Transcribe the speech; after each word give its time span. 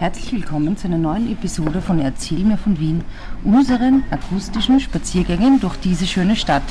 Herzlich 0.00 0.32
willkommen 0.32 0.76
zu 0.76 0.86
einer 0.86 0.96
neuen 0.96 1.28
Episode 1.32 1.82
von 1.82 1.98
Erzähl 1.98 2.44
mir 2.44 2.56
von 2.56 2.78
Wien, 2.78 3.02
unseren 3.42 4.04
akustischen 4.12 4.78
Spaziergängen 4.78 5.58
durch 5.58 5.74
diese 5.74 6.06
schöne 6.06 6.36
Stadt. 6.36 6.62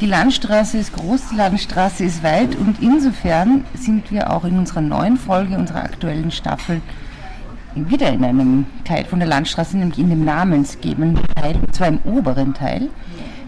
Die 0.00 0.06
Landstraße 0.06 0.78
ist 0.78 0.94
groß, 0.94 1.28
die 1.32 1.36
Landstraße 1.36 2.02
ist 2.04 2.22
weit 2.22 2.56
und 2.56 2.80
insofern 2.80 3.66
sind 3.74 4.10
wir 4.10 4.32
auch 4.32 4.46
in 4.46 4.56
unserer 4.56 4.80
neuen 4.80 5.18
Folge 5.18 5.54
unserer 5.58 5.84
aktuellen 5.84 6.30
Staffel 6.30 6.80
wieder 7.74 8.10
in 8.10 8.24
einem 8.24 8.64
Teil 8.84 9.04
von 9.04 9.18
der 9.18 9.28
Landstraße, 9.28 9.76
nämlich 9.76 9.98
in 9.98 10.08
dem 10.08 10.24
namensgebenden 10.24 11.26
Teil, 11.34 11.56
und 11.56 11.74
zwar 11.74 11.88
im 11.88 11.98
oberen 12.04 12.54
Teil. 12.54 12.88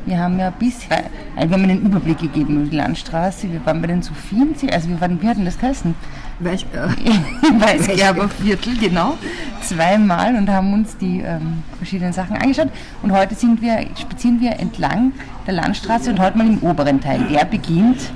Wir 0.04 0.18
haben 0.18 0.38
ja 0.38 0.50
bisher, 0.50 1.04
also 1.34 1.48
wir 1.48 1.56
haben 1.56 1.64
einen 1.64 1.86
Überblick 1.86 2.18
gegeben 2.18 2.60
über 2.60 2.70
die 2.70 2.76
Landstraße, 2.76 3.50
wir 3.50 3.64
waren 3.64 3.80
bei 3.80 3.86
den 3.86 4.02
Sophien, 4.02 4.54
also 4.70 4.90
wir 4.90 5.00
waren, 5.00 5.22
wie 5.22 5.28
hatten 5.28 5.46
das 5.46 5.58
geheißen? 5.58 5.94
Weiß, 6.40 6.62
äh, 6.72 7.60
Weißgerber 7.60 8.28
Viertel, 8.42 8.76
genau, 8.76 9.16
zweimal 9.60 10.34
und 10.34 10.50
haben 10.50 10.72
uns 10.72 10.96
die 10.96 11.20
ähm, 11.20 11.62
verschiedenen 11.76 12.12
Sachen 12.12 12.36
angeschaut. 12.36 12.70
Und 13.02 13.12
heute 13.12 13.34
sind 13.34 13.62
wir, 13.62 13.86
spazieren 13.98 14.40
wir 14.40 14.58
entlang 14.58 15.12
der 15.46 15.54
Landstraße 15.54 16.10
und 16.10 16.20
heute 16.20 16.38
mal 16.38 16.46
im 16.46 16.58
oberen 16.58 17.00
Teil. 17.00 17.20
Der 17.30 17.44
beginnt 17.44 18.12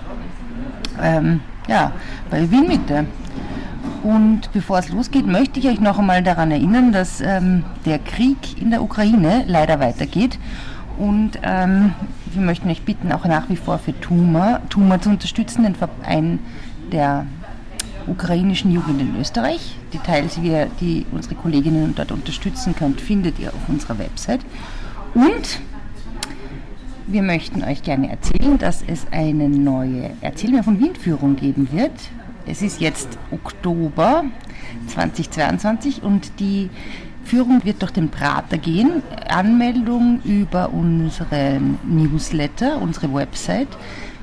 ähm, 1.00 1.40
ja, 1.68 1.92
bei 2.30 2.50
Wien 2.50 2.66
Mitte. 2.66 3.06
Und 4.02 4.52
bevor 4.52 4.78
es 4.78 4.88
losgeht, 4.88 5.26
möchte 5.26 5.60
ich 5.60 5.68
euch 5.68 5.80
noch 5.80 5.98
einmal 5.98 6.22
daran 6.22 6.50
erinnern, 6.50 6.92
dass 6.92 7.20
ähm, 7.20 7.64
der 7.84 7.98
Krieg 7.98 8.60
in 8.60 8.70
der 8.70 8.82
Ukraine 8.82 9.44
leider 9.46 9.80
weitergeht. 9.80 10.38
Und 10.98 11.32
ähm, 11.42 11.92
wir 12.32 12.42
möchten 12.42 12.68
euch 12.70 12.82
bitten, 12.82 13.12
auch 13.12 13.24
nach 13.24 13.48
wie 13.48 13.56
vor 13.56 13.78
für 13.78 13.98
Tuma, 14.00 14.60
Tuma 14.68 15.00
zu 15.00 15.10
unterstützen, 15.10 15.62
den 15.62 15.74
Verein 15.74 16.40
der 16.92 17.26
ukrainischen 18.08 18.72
Jugend 18.72 19.00
in 19.00 19.16
Österreich. 19.20 19.76
Details, 19.92 20.40
wie 20.42 20.48
ihr 20.48 20.68
die 20.80 21.06
unsere 21.12 21.34
Kolleginnen 21.34 21.94
dort 21.94 22.12
unterstützen 22.12 22.74
könnt, 22.74 23.00
findet 23.00 23.38
ihr 23.38 23.48
auf 23.48 23.68
unserer 23.68 23.98
Website. 23.98 24.40
Und 25.14 25.60
wir 27.06 27.22
möchten 27.22 27.64
euch 27.64 27.82
gerne 27.82 28.10
erzählen, 28.10 28.58
dass 28.58 28.82
es 28.86 29.06
eine 29.10 29.48
neue 29.48 30.10
Erzähl 30.20 30.50
mir 30.50 30.62
von 30.62 30.78
Wien-Führung 30.78 31.36
geben 31.36 31.68
wird. 31.72 31.92
Es 32.46 32.62
ist 32.62 32.80
jetzt 32.80 33.18
Oktober 33.30 34.24
2022 34.88 36.02
und 36.02 36.38
die 36.38 36.70
Führung 37.24 37.64
wird 37.64 37.82
durch 37.82 37.92
den 37.92 38.08
Prater 38.08 38.58
gehen. 38.58 39.02
Anmeldung 39.28 40.20
über 40.24 40.72
unseren 40.72 41.78
Newsletter, 41.86 42.80
unsere 42.80 43.12
Website. 43.12 43.68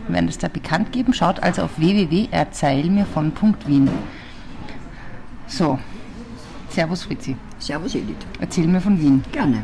Wir 0.07 0.15
werden 0.15 0.29
es 0.29 0.37
da 0.37 0.47
bekannt 0.47 0.91
geben. 0.91 1.13
Schaut 1.13 1.41
also 1.41 1.63
auf 1.63 1.79
www.erzählmirvon.wien. 1.79 3.89
So, 5.47 5.79
Servus 6.69 7.01
Fritzi. 7.03 7.35
Servus 7.59 7.95
Edith. 7.95 8.15
Erzähl 8.39 8.67
mir 8.67 8.81
von 8.81 8.99
Wien. 8.99 9.23
Gerne. 9.31 9.63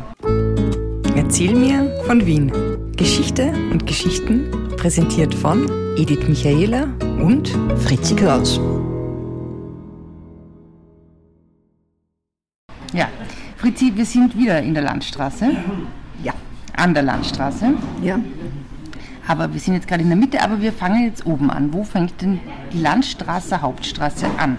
Erzähl 1.15 1.53
mir 1.53 1.91
von 2.05 2.25
Wien. 2.25 2.51
Geschichte 2.95 3.53
und 3.71 3.85
Geschichten 3.85 4.49
präsentiert 4.77 5.35
von 5.35 5.69
Edith 5.97 6.25
Michaela 6.27 6.87
und 7.19 7.49
Fritzi 7.79 8.15
Kraus. 8.15 8.59
Ja, 12.93 13.09
Fritzi, 13.57 13.91
wir 13.95 14.05
sind 14.05 14.37
wieder 14.37 14.61
in 14.61 14.73
der 14.73 14.83
Landstraße. 14.83 15.51
Ja. 16.23 16.33
An 16.77 16.93
der 16.93 17.03
Landstraße. 17.03 17.73
Ja. 18.01 18.17
Aber 19.31 19.53
wir 19.53 19.61
sind 19.61 19.75
jetzt 19.75 19.87
gerade 19.87 20.03
in 20.03 20.09
der 20.09 20.17
Mitte, 20.17 20.41
aber 20.43 20.59
wir 20.59 20.73
fangen 20.73 21.05
jetzt 21.05 21.25
oben 21.25 21.49
an. 21.49 21.71
Wo 21.71 21.85
fängt 21.85 22.21
denn 22.21 22.41
die 22.73 22.81
Landstraße, 22.81 23.61
Hauptstraße 23.61 24.25
an? 24.37 24.57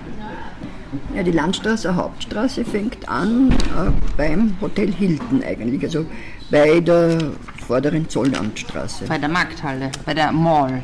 Ja, 1.15 1.23
die 1.23 1.31
Landstraße 1.31 1.95
Hauptstraße 1.95 2.65
fängt 2.65 3.07
an 3.07 3.51
äh, 3.51 3.91
beim 4.17 4.57
Hotel 4.63 4.91
Hilton 4.91 5.43
eigentlich, 5.43 5.83
also 5.85 6.07
bei 6.51 6.81
der 6.81 7.33
vorderen 7.67 8.09
Zolllandstraße. 8.09 9.05
Bei 9.09 9.19
der 9.19 9.29
Markthalle, 9.29 9.91
bei 10.07 10.15
der 10.15 10.33
Mall, 10.33 10.83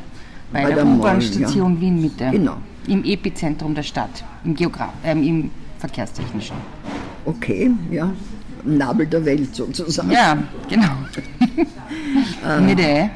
bei, 0.53 0.65
bei 0.65 0.75
der, 0.75 0.85
der 0.85 0.87
U-Bahn-Station 0.87 1.77
ja. 1.77 1.81
Wien 1.81 2.03
Mitte. 2.03 2.29
Genau. 2.31 2.59
Im 2.89 3.03
Epizentrum 3.05 3.75
der 3.75 3.85
Stadt, 3.85 4.23
im, 4.45 4.55
Geograf 4.55 4.93
äh, 5.03 5.13
im 5.13 5.51
Verkehrstechnischen. 5.79 6.57
Okay, 7.25 7.71
ja. 7.91 8.11
Nabel 8.65 9.07
der 9.07 9.25
Welt 9.25 9.57
sozusagen. 9.57 10.11
Ja, 10.11 10.37
genau. 10.69 10.91
Mitte 12.61 13.09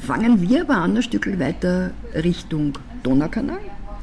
fangen 0.00 0.40
wir 0.40 0.62
aber 0.62 0.76
an 0.76 0.96
ein 0.96 1.02
Stück 1.02 1.26
weiter 1.38 1.90
Richtung 2.14 2.78
Donaukanal. 3.02 3.58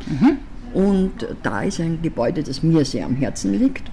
Mhm. 0.07 0.37
Und 0.73 1.27
da 1.41 1.63
ist 1.63 1.79
ein 1.79 2.01
Gebäude, 2.01 2.43
das 2.43 2.61
mir 2.61 2.85
sehr 2.85 3.05
am 3.05 3.15
Herzen 3.15 3.53
liegt. 3.57 3.89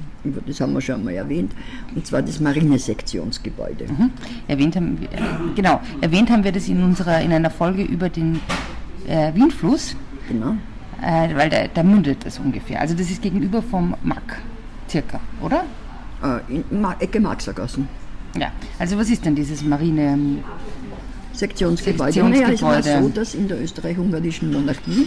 Das 0.46 0.60
haben 0.60 0.72
wir 0.72 0.80
schon 0.80 0.96
einmal 0.96 1.14
erwähnt. 1.14 1.52
Und 1.94 2.06
zwar 2.06 2.20
das 2.20 2.40
Marinesektionsgebäude. 2.40 3.86
Mhm. 3.86 4.10
Erwähnt 4.48 4.76
haben 4.76 5.00
wir, 5.00 5.08
genau, 5.54 5.80
erwähnt 6.00 6.30
haben 6.30 6.44
wir 6.44 6.52
das 6.52 6.68
in, 6.68 6.82
unserer, 6.82 7.20
in 7.22 7.32
einer 7.32 7.50
Folge 7.50 7.82
über 7.82 8.08
den 8.08 8.40
äh, 9.06 9.32
Wienfluss. 9.34 9.96
Genau. 10.28 10.56
Äh, 11.00 11.34
weil 11.36 11.48
da, 11.48 11.68
da 11.72 11.82
mündet 11.82 12.24
es 12.24 12.38
ungefähr. 12.38 12.80
Also 12.80 12.94
das 12.94 13.10
ist 13.10 13.22
gegenüber 13.22 13.62
vom 13.62 13.94
Mack, 14.02 14.40
circa, 14.88 15.20
oder? 15.40 15.64
Äh, 16.22 16.56
in 16.56 16.80
Ma 16.80 16.96
Ecke 16.98 17.20
Marxergassen. 17.20 17.88
Ja, 18.36 18.50
also 18.78 18.98
was 18.98 19.08
ist 19.08 19.24
denn 19.24 19.34
dieses 19.34 19.62
Marine... 19.62 20.18
Sektionsgebäude. 21.36 22.12
Sektionsgebäude. 22.12 22.58
Naja, 22.58 22.78
es 22.78 22.86
war 22.86 23.02
so, 23.02 23.08
dass 23.08 23.34
in 23.34 23.48
der 23.48 23.62
österreich-ungarischen 23.62 24.52
Monarchie 24.52 25.06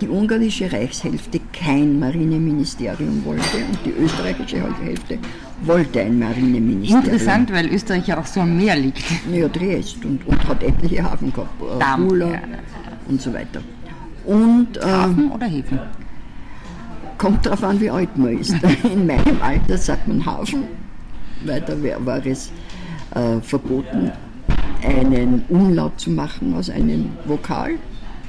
die 0.00 0.08
ungarische 0.08 0.70
Reichshälfte 0.72 1.40
kein 1.52 1.98
Marineministerium 1.98 3.24
wollte 3.24 3.58
und 3.70 3.78
die 3.84 3.90
österreichische 3.90 4.56
Hälfte 4.82 5.18
wollte 5.62 6.00
ein 6.00 6.18
Marineministerium. 6.18 7.04
Interessant, 7.04 7.52
weil 7.52 7.68
Österreich 7.68 8.06
ja 8.08 8.18
auch 8.18 8.26
so 8.26 8.40
am 8.40 8.56
Meer 8.56 8.76
liegt. 8.76 9.04
Ja, 9.32 9.48
Triest 9.48 10.04
und, 10.04 10.26
und 10.26 10.48
hat 10.48 10.62
etliche 10.62 11.02
Hafen 11.02 11.32
gehabt, 11.32 11.62
Damm, 11.80 12.08
Pula 12.08 12.32
ja. 12.32 12.40
und 13.08 13.20
so 13.20 13.32
weiter. 13.32 13.60
Und, 14.24 14.76
äh, 14.78 14.84
Hafen 14.84 15.30
oder 15.30 15.46
Häfen? 15.46 15.78
Kommt 17.16 17.46
darauf 17.46 17.62
an, 17.62 17.80
wie 17.80 17.90
alt 17.90 18.16
man 18.16 18.38
ist. 18.38 18.54
In 18.82 19.06
meinem 19.06 19.40
Alter 19.40 19.78
sagt 19.78 20.08
man 20.08 20.24
Hafen, 20.26 20.64
weil 21.44 21.60
da 21.60 21.74
war 22.04 22.24
es 22.26 22.50
äh, 23.14 23.40
verboten, 23.40 24.10
einen 24.84 25.44
Umlaut 25.48 25.98
zu 25.98 26.10
machen 26.10 26.54
aus 26.54 26.70
einem 26.70 27.10
Vokal, 27.26 27.72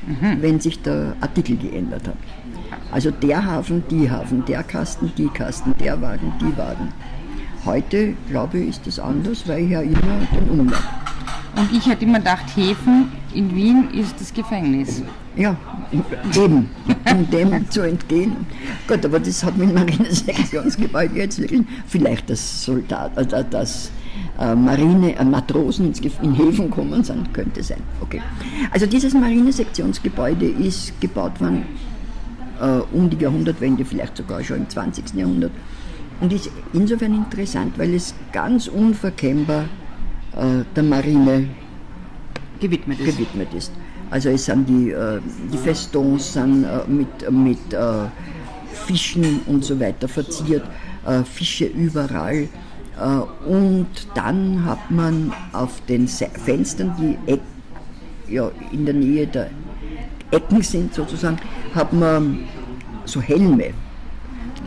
mhm. 0.08 0.42
wenn 0.42 0.60
sich 0.60 0.82
der 0.82 1.16
Artikel 1.22 1.58
geändert 1.58 2.08
hat. 2.08 2.18
Also 2.92 3.12
der 3.12 3.46
Hafen, 3.46 3.84
die 3.90 4.10
Hafen, 4.10 4.46
der 4.46 4.64
Kasten, 4.64 5.12
die 5.18 5.28
Kasten, 5.28 5.74
der 5.80 6.02
Wagen, 6.02 6.34
die 6.40 6.58
Wagen. 6.58 6.90
Heute, 7.66 8.14
glaube 8.30 8.60
ich, 8.60 8.70
ist 8.70 8.88
das 8.88 9.00
anders, 9.00 9.48
weil 9.48 9.64
ich 9.64 9.72
ja 9.72 9.82
immer 9.82 10.28
den 10.34 10.60
Umlaut. 10.60 10.84
Und 11.56 11.72
ich 11.72 11.88
hätte 11.88 12.06
immer 12.06 12.20
gedacht, 12.20 12.46
Häfen 12.56 13.12
in 13.34 13.56
Wien 13.56 13.90
ist 13.92 14.20
das 14.20 14.34
Gefängnis. 14.34 15.02
Ja, 15.36 15.56
eben, 16.34 16.70
um 17.12 17.30
dem 17.30 17.70
zu 17.70 17.82
entgehen. 17.82 18.36
Gut, 18.88 19.04
aber 19.06 19.20
das 19.20 19.44
hat 19.44 19.58
mit 19.58 19.74
Marinesektionsgebäude 19.74 21.16
jetzt 21.20 21.40
wirklich 21.40 21.64
vielleicht 21.88 22.30
das 22.30 22.64
Soldat, 22.64 23.18
also 23.18 23.44
das 23.50 23.92
äh, 24.40 24.56
Marine, 24.56 25.16
äh, 25.16 25.24
Matrosen 25.24 25.94
in 26.22 26.34
Häfen 26.34 26.70
kommen 26.70 27.04
sind, 27.04 27.34
könnte 27.34 27.64
sein. 27.64 27.82
Okay. 28.02 28.22
Also 28.72 28.86
dieses 28.86 29.14
Marinesektionsgebäude 29.14 30.46
ist 30.46 31.00
gebaut 31.00 31.40
worden 31.40 31.64
äh, 32.60 32.82
um 32.96 33.10
die 33.10 33.18
Jahrhundertwende, 33.18 33.86
vielleicht 33.86 34.18
sogar 34.18 34.44
schon 34.44 34.58
im 34.58 34.70
20. 34.70 35.14
Jahrhundert. 35.16 35.52
Und 36.22 36.32
ist 36.32 36.50
insofern 36.74 37.14
interessant, 37.14 37.78
weil 37.78 37.94
es 37.94 38.14
ganz 38.32 38.68
unverkennbar 38.68 39.66
äh, 40.34 40.64
der 40.76 40.84
Marine 40.84 41.50
gewidmet 42.60 43.00
ist. 43.00 43.06
gewidmet 43.06 43.54
ist. 43.54 43.72
Also 44.10 44.30
es 44.30 44.46
sind 44.46 44.70
die, 44.70 44.92
äh, 44.92 45.20
die 45.52 45.58
Festons 45.58 46.34
sind 46.34 46.66
mit, 46.88 47.32
mit 47.32 47.58
Fischen 48.86 49.42
und 49.48 49.64
so 49.64 49.80
weiter 49.80 50.08
verziert, 50.08 50.64
Fische 51.26 51.66
überall. 51.66 52.48
Äh, 53.00 53.50
und 53.50 53.88
dann 54.14 54.64
hat 54.66 54.90
man 54.90 55.34
auf 55.54 55.82
den 55.88 56.08
Fenstern, 56.08 56.96
die 57.00 57.32
Eck, 57.32 57.42
ja, 58.30 58.50
in 58.72 58.86
der 58.86 58.96
Nähe 58.96 59.28
der 59.28 59.50
Ecken 60.32 60.62
sind 60.62 60.94
sozusagen, 60.94 61.38
hat 61.74 61.94
man 61.94 62.40
so 63.06 63.22
Helme. 63.22 63.74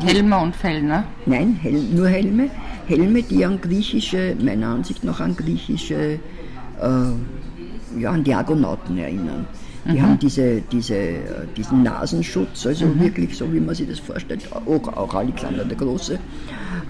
Helme 0.04 0.38
und 0.38 0.54
Fellner? 0.54 1.04
Nein, 1.26 1.58
Hel 1.60 1.82
nur 1.94 2.08
Helme. 2.08 2.50
Helme, 2.86 3.22
die 3.22 3.44
an 3.44 3.60
griechische, 3.60 4.36
meiner 4.40 4.68
Ansicht 4.68 5.04
nach 5.04 5.20
an 5.20 5.36
griechische, 5.36 6.20
äh, 6.80 8.00
ja, 8.00 8.10
an 8.10 8.24
die 8.24 8.34
Argonauten 8.34 8.98
erinnern. 8.98 9.46
Die 9.84 9.92
mhm. 9.92 10.02
haben 10.02 10.18
diese, 10.18 10.60
diese, 10.60 10.98
diesen 11.56 11.82
Nasenschutz, 11.82 12.66
also 12.66 12.86
mhm. 12.86 13.00
wirklich 13.00 13.36
so, 13.36 13.52
wie 13.52 13.60
man 13.60 13.74
sich 13.74 13.88
das 13.88 13.98
vorstellt, 13.98 14.48
auch, 14.52 14.88
auch 14.96 15.14
Alexander 15.14 15.64
der 15.64 15.76
Große. 15.76 16.18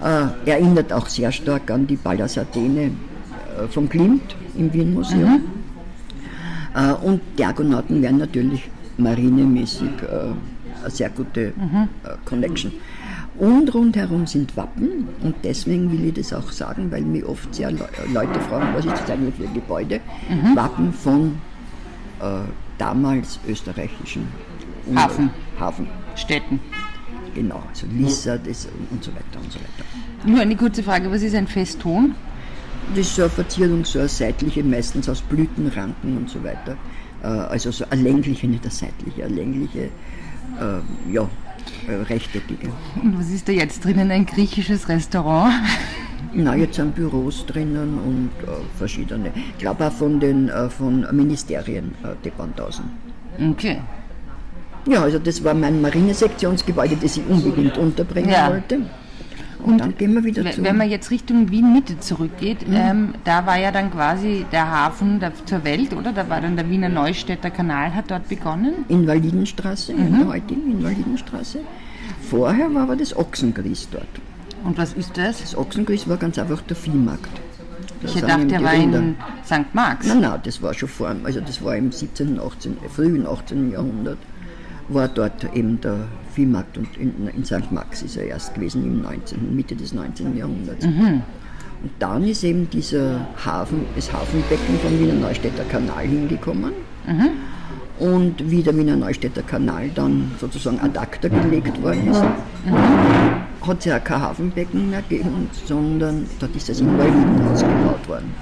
Äh, 0.03 0.49
erinnert 0.49 0.91
auch 0.91 1.07
sehr 1.07 1.31
stark 1.31 1.69
an 1.71 1.87
die 1.87 1.95
Pallas 1.95 2.37
Athene 2.37 2.83
äh, 2.83 3.67
von 3.69 3.87
Klimt 3.87 4.35
im 4.57 4.73
Wien-Museum. 4.73 5.31
Mhm. 5.31 5.41
Äh, 6.75 6.93
und 6.93 7.21
die 7.37 7.45
Argonauten 7.45 8.01
wären 8.01 8.17
natürlich 8.17 8.69
marinemäßig 8.97 9.89
äh, 10.01 10.81
eine 10.81 10.89
sehr 10.89 11.09
gute 11.09 11.53
mhm. 11.55 11.87
Äh, 12.03 12.15
Connection. 12.25 12.71
Und 13.39 13.73
rundherum 13.73 14.27
sind 14.27 14.57
Wappen 14.57 15.07
und 15.23 15.33
deswegen 15.45 15.89
will 15.93 16.07
ich 16.07 16.13
das 16.13 16.33
auch 16.33 16.51
sagen, 16.51 16.91
weil 16.91 17.01
mich 17.03 17.23
oft 17.23 17.55
sehr 17.55 17.71
Le 17.71 17.87
Leute 18.13 18.37
fragen, 18.41 18.67
was 18.75 18.85
ist 18.85 19.01
das 19.01 19.09
eigentlich 19.11 19.35
für 19.35 19.45
ein 19.45 19.53
Gebäude? 19.53 20.01
Wappen 20.55 20.91
von 20.91 21.37
äh, 22.19 22.41
damals 22.77 23.39
österreichischen 23.47 24.27
Hafen. 24.93 25.29
Hafen. 25.57 25.87
Städten. 26.15 26.59
Genau, 27.33 27.63
also 27.69 27.87
Lissa 27.97 28.37
das 28.37 28.67
und 28.91 29.01
so 29.01 29.11
weiter 29.11 29.39
und 29.41 29.51
so 29.51 29.59
weiter. 29.59 29.85
Nur 30.25 30.41
eine 30.41 30.57
kurze 30.57 30.83
Frage, 30.83 31.09
was 31.09 31.21
ist 31.21 31.35
ein 31.35 31.47
Feston? 31.47 32.15
Das 32.89 33.07
ist 33.07 33.15
so 33.15 33.21
eine 33.21 33.31
Verzierung, 33.31 33.85
so 33.85 33.99
eine 33.99 34.09
seitliche, 34.09 34.63
meistens 34.63 35.07
aus 35.07 35.21
Blütenranken 35.21 36.17
und 36.17 36.29
so 36.29 36.43
weiter. 36.43 36.75
Äh, 37.23 37.27
also 37.27 37.71
so 37.71 37.85
eine 37.89 38.01
längliche, 38.01 38.47
nicht 38.47 38.63
eine 38.63 38.71
seitliche, 38.71 39.23
eine 39.23 39.35
längliche, 39.35 39.83
äh, 39.83 41.11
ja, 41.13 41.29
äh, 41.87 41.93
rechteckige. 41.93 42.69
Und 43.01 43.19
was 43.19 43.29
ist 43.29 43.47
da 43.47 43.51
jetzt 43.51 43.83
drinnen? 43.85 44.11
Ein 44.11 44.25
griechisches 44.25 44.87
Restaurant? 44.89 45.53
Na, 46.33 46.55
jetzt 46.55 46.75
sind 46.75 46.93
Büros 46.95 47.45
drinnen 47.45 47.97
und 47.97 48.29
äh, 48.47 48.51
verschiedene. 48.77 49.31
Ich 49.35 49.57
glaube 49.57 49.87
auch 49.87 49.91
von 49.91 50.19
den 50.19 50.49
äh, 50.49 50.69
von 50.69 51.05
Ministerien 51.11 51.95
äh, 52.03 52.09
Dependance. 52.23 52.81
Okay. 53.51 53.79
Ja, 54.85 55.01
also 55.03 55.19
das 55.19 55.43
war 55.43 55.53
mein 55.53 55.81
Marinesektionsgebäude, 55.81 56.95
das 57.01 57.17
ich 57.17 57.23
unbedingt 57.27 57.77
unterbringen 57.77 58.29
Ja. 58.31 58.49
wollte. 58.49 58.81
Und, 59.63 59.79
dann 59.79 59.97
gehen 59.97 60.13
wir 60.13 60.23
wieder 60.23 60.43
W- 60.45 60.51
zu. 60.51 60.63
Wenn 60.63 60.77
man 60.77 60.89
jetzt 60.89 61.11
Richtung 61.11 61.51
Wien-Mitte 61.51 61.99
zurückgeht, 61.99 62.67
Mhm. 62.67 62.73
ähm, 62.75 63.13
da 63.25 63.45
war 63.45 63.57
ja 63.59 63.71
dann 63.71 63.91
quasi 63.91 64.45
der 64.51 64.71
Hafen 64.71 65.19
der, 65.19 65.33
zur 65.45 65.63
Welt, 65.65 65.93
oder? 65.93 66.13
Da 66.13 66.29
war 66.29 66.39
dann 66.41 66.55
der 66.55 66.69
Wiener 66.69 66.87
Neustädter 66.89 67.49
Kanal, 67.49 67.93
hat 67.93 68.09
dort 68.09 68.29
begonnen. 68.29 68.85
Invalidenstraße, 68.87 69.93
Mhm. 69.93 70.07
in 70.07 70.17
der 70.19 70.27
heutigen 70.27 70.71
Invalidenstraße. 70.71 71.59
Vorher 72.29 72.73
war 72.73 72.83
aber 72.83 72.95
das 72.95 73.15
Ochsengrieß 73.15 73.89
dort. 73.91 74.07
Und 74.63 74.77
was 74.77 74.93
ist 74.93 75.17
das? 75.17 75.41
Das 75.41 75.57
Ochsengrieß 75.57 76.07
war 76.07 76.17
ganz 76.17 76.37
einfach 76.39 76.61
der 76.61 76.75
Viehmarkt. 76.75 77.29
Da 78.01 78.07
Ich 78.07 78.21
dachte, 78.21 78.45
der 78.45 78.59
die 78.59 78.63
war 78.65 78.73
in 78.73 79.15
St. 79.45 79.73
Marx. 79.73 80.07
Nein, 80.07 80.21
nein, 80.21 80.39
das 80.43 80.61
war 80.61 80.73
schon 80.73 80.87
vor, 80.87 81.13
also 81.23 81.41
das 81.41 81.61
war 81.63 81.75
im 81.75 81.91
17., 81.91 82.39
18., 82.39 82.77
frühen 82.89 83.25
18. 83.27 83.71
Jahrhundert, 83.71 84.17
war 84.89 85.07
dort 85.07 85.43
eben 85.55 85.79
der 85.81 86.07
Viehmarkt 86.33 86.77
und 86.77 86.87
in, 86.97 87.27
in 87.35 87.45
St. 87.45 87.71
Max 87.71 88.01
ist 88.01 88.17
er 88.17 88.25
erst 88.25 88.53
gewesen 88.53 88.83
im 88.83 89.01
19., 89.01 89.55
Mitte 89.55 89.75
des 89.75 89.93
19. 89.93 90.35
Jahrhunderts. 90.35 90.85
Und 91.81 91.91
dann 91.99 92.23
ist 92.25 92.43
eben 92.43 92.69
dieser 92.69 93.25
Hafen, 93.45 93.85
das 93.95 94.11
Hafenbecken 94.11 94.77
vom 94.79 94.99
Wiener 94.99 95.13
Neustädter 95.13 95.63
Kanal 95.63 96.05
hingekommen. 96.05 96.73
Und 97.99 98.49
wie 98.49 98.63
der 98.63 98.75
Wiener 98.77 98.95
Neustädter 98.95 99.41
Kanal 99.41 99.89
dann 99.93 100.31
sozusagen 100.39 100.79
ad 100.79 100.97
acta 100.97 101.27
gelegt 101.27 101.81
worden 101.81 102.11
ist, 102.11 102.23
hat 103.61 103.79
es 103.79 103.85
ja 103.85 103.99
kein 103.99 104.21
Hafenbecken 104.21 104.89
mehr 104.89 105.01
gegeben, 105.01 105.49
sondern 105.65 106.25
dort 106.39 106.55
ist 106.55 106.69
das 106.69 106.79
Invalidenhaus 106.79 107.59
gebaut 107.61 108.07
worden. 108.07 108.33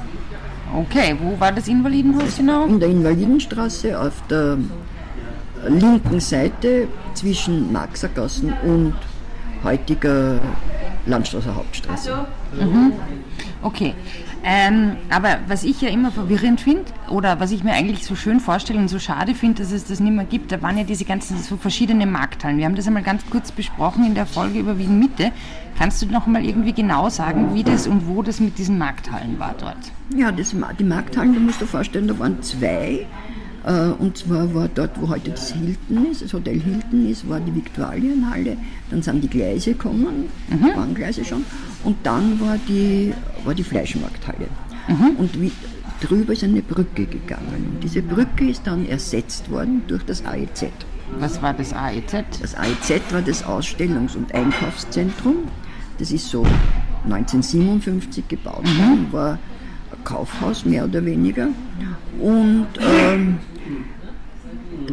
Okay, 0.76 1.16
wo 1.22 1.40
war 1.40 1.52
das 1.52 1.68
Invalidenhaus 1.68 2.38
genau? 2.38 2.66
In 2.66 2.80
der 2.80 2.90
Invalidenstraße 2.90 4.00
auf 4.00 4.22
der 4.30 4.58
linken 5.68 6.19
Seite 6.19 6.88
zwischen 7.13 7.71
Marxergassen 7.71 8.54
und 8.63 8.95
heutiger 9.63 10.39
Landstraße 11.06 11.56
Hauptstraße. 11.56 12.27
Okay. 13.62 13.94
Ähm, 14.44 14.98
aber 15.09 15.39
was 15.48 15.63
ich 15.63 15.81
ja 15.81 15.89
immer 15.89 16.12
verwirrend 16.12 16.62
finde, 16.62 16.86
oder 17.09 17.39
was 17.39 17.51
ich 17.51 17.63
mir 17.63 17.74
eigentlich 17.74 18.06
so 18.06 18.15
schön 18.15 18.39
vorstelle 18.39 18.80
und 18.80 18.88
so 18.88 19.00
schade 19.00 19.33
finde, 19.33 19.62
dass 19.62 19.71
es 19.71 19.86
das 19.86 20.00
nicht 20.00 20.13
mehr 20.13 20.25
gibt, 20.25 20.51
da 20.51 20.62
waren 20.62 20.77
ja 20.77 20.83
diese 20.83 21.06
ganzen 21.06 21.38
so 21.39 21.57
verschiedene 21.57 22.06
Markthallen. 22.06 22.57
Wir 22.57 22.65
haben 22.65 22.75
das 22.75 22.88
einmal 22.88 23.04
ganz 23.04 23.24
kurz 23.30 23.51
besprochen 23.51 24.06
in 24.06 24.15
der 24.15 24.25
Folge 24.25 24.59
über 24.59 24.77
Wien 24.77 25.00
Mitte. 25.00 25.31
Kannst 25.77 26.01
du 26.01 26.06
noch 26.06 26.27
mal 26.27 26.45
irgendwie 26.45 26.71
genau 26.71 27.09
sagen, 27.09 27.54
wie 27.56 27.63
das 27.63 27.88
und 27.88 28.07
wo 28.07 28.24
das 28.24 28.39
mit 28.39 28.57
diesen 28.57 28.77
Markthallen 28.77 29.38
war 29.38 29.54
dort? 29.59 29.77
Ja, 30.15 30.31
das, 30.31 30.56
die 30.80 30.83
Markthallen, 30.83 31.33
da 31.33 31.39
musst 31.39 31.59
du 31.59 31.65
dir 31.65 31.71
vorstellen, 31.71 32.07
da 32.07 32.18
waren 32.18 32.42
zwei. 32.42 33.06
Äh, 33.68 33.90
Und 34.00 34.18
zwar 34.18 34.54
war 34.56 34.69
dort, 34.69 35.00
wo 35.02 35.10
heute 35.10 35.31
das 35.31 35.52
Hilton 35.52 36.10
ist, 36.10 36.22
das 36.22 36.34
Hotel 36.34 36.60
Hilton 36.60 37.10
ist, 37.10 37.28
war 37.28 37.40
die 37.42 37.54
Viktualienhalle. 37.54 38.58
Dann 38.90 39.02
sind 39.02 39.22
die 39.22 39.28
Gleise 39.28 39.72
gekommen, 39.74 40.30
Bahngleise 40.75 41.25
schon. 41.25 41.44
Und 41.84 41.98
dann 42.04 42.40
war 42.40 42.58
die, 42.68 43.14
war 43.44 43.54
die 43.54 43.64
Fleischmarkthalle. 43.64 44.48
Und 45.18 45.42
wie, 45.42 45.52
drüber 46.00 46.31
ist 46.34 46.44
eine 46.44 46.62
Brücke 46.62 47.06
gegangen. 47.06 47.72
Und 47.74 47.84
diese 47.84 48.02
Brücke 48.02 48.50
ist 48.50 48.66
dann 48.66 48.88
ersetzt 48.88 49.52
worden 49.52 49.81
durch 49.88 50.04
das 50.04 50.24
AEZ. 50.25 50.68
Was 51.19 51.42
war 51.42 51.54
das 51.54 51.74
AEZ? 51.74 52.40
Das 52.42 52.56
AEZ 52.56 53.02
war 53.12 53.22
das 53.22 53.44
Ausstellungs- 53.44 54.16
und 54.16 54.34
Einkaufszentrum. 54.34 55.36
Das 56.00 56.12
ist 56.12 56.30
so 56.30 56.46
1957 57.06 58.28
gebaut 58.28 58.66
worden, 58.66 59.08
war 59.12 59.31
ein 59.34 60.04
Kaufhaus 60.04 60.64
mehr 60.64 60.86
oder 60.86 61.04
weniger. 61.04 61.48
Und 62.19 62.68
ähm, 62.80 63.40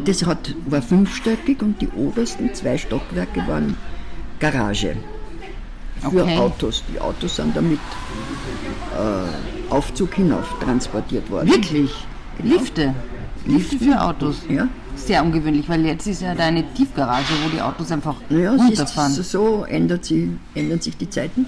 das 0.03 0.25
hat, 0.25 0.53
war 0.67 0.81
fünfstöckig 0.81 1.61
und 1.61 1.81
die 1.81 1.87
obersten 1.89 2.53
zwei 2.53 2.77
Stockwerke 2.77 3.45
waren 3.47 3.75
Garage 4.39 4.95
für 6.01 6.23
Okay. 6.23 6.37
Autos. 6.37 6.83
Die 6.93 6.99
Autos 6.99 7.35
sind 7.37 7.55
damit 7.55 7.79
äh, 8.93 9.71
Aufzug 9.73 10.13
hinauf 10.15 10.47
transportiert 10.59 11.29
worden. 11.31 11.49
Wirklich? 11.49 11.91
Lifte? 12.43 12.93
Lifte 13.45 13.77
für 13.79 14.01
Autos? 14.01 14.41
Ja. 14.49 14.67
Sehr 14.95 15.23
ungewöhnlich, 15.23 15.67
weil 15.69 15.85
jetzt 15.85 16.07
ist 16.07 16.21
ja 16.21 16.33
da 16.35 16.45
eine 16.45 16.63
Tiefgarage, 16.73 17.33
wo 17.43 17.49
die 17.49 17.61
Autos 17.61 17.91
einfach 17.91 18.15
Ja, 18.29 18.51
runterfahren. 18.51 19.11
ist, 19.11 19.31
so 19.31 19.65
ändert 19.67 20.05
sie, 20.05 20.37
ändern 20.53 20.79
sich 20.81 20.95
die 20.97 21.09
Zeiten. 21.09 21.45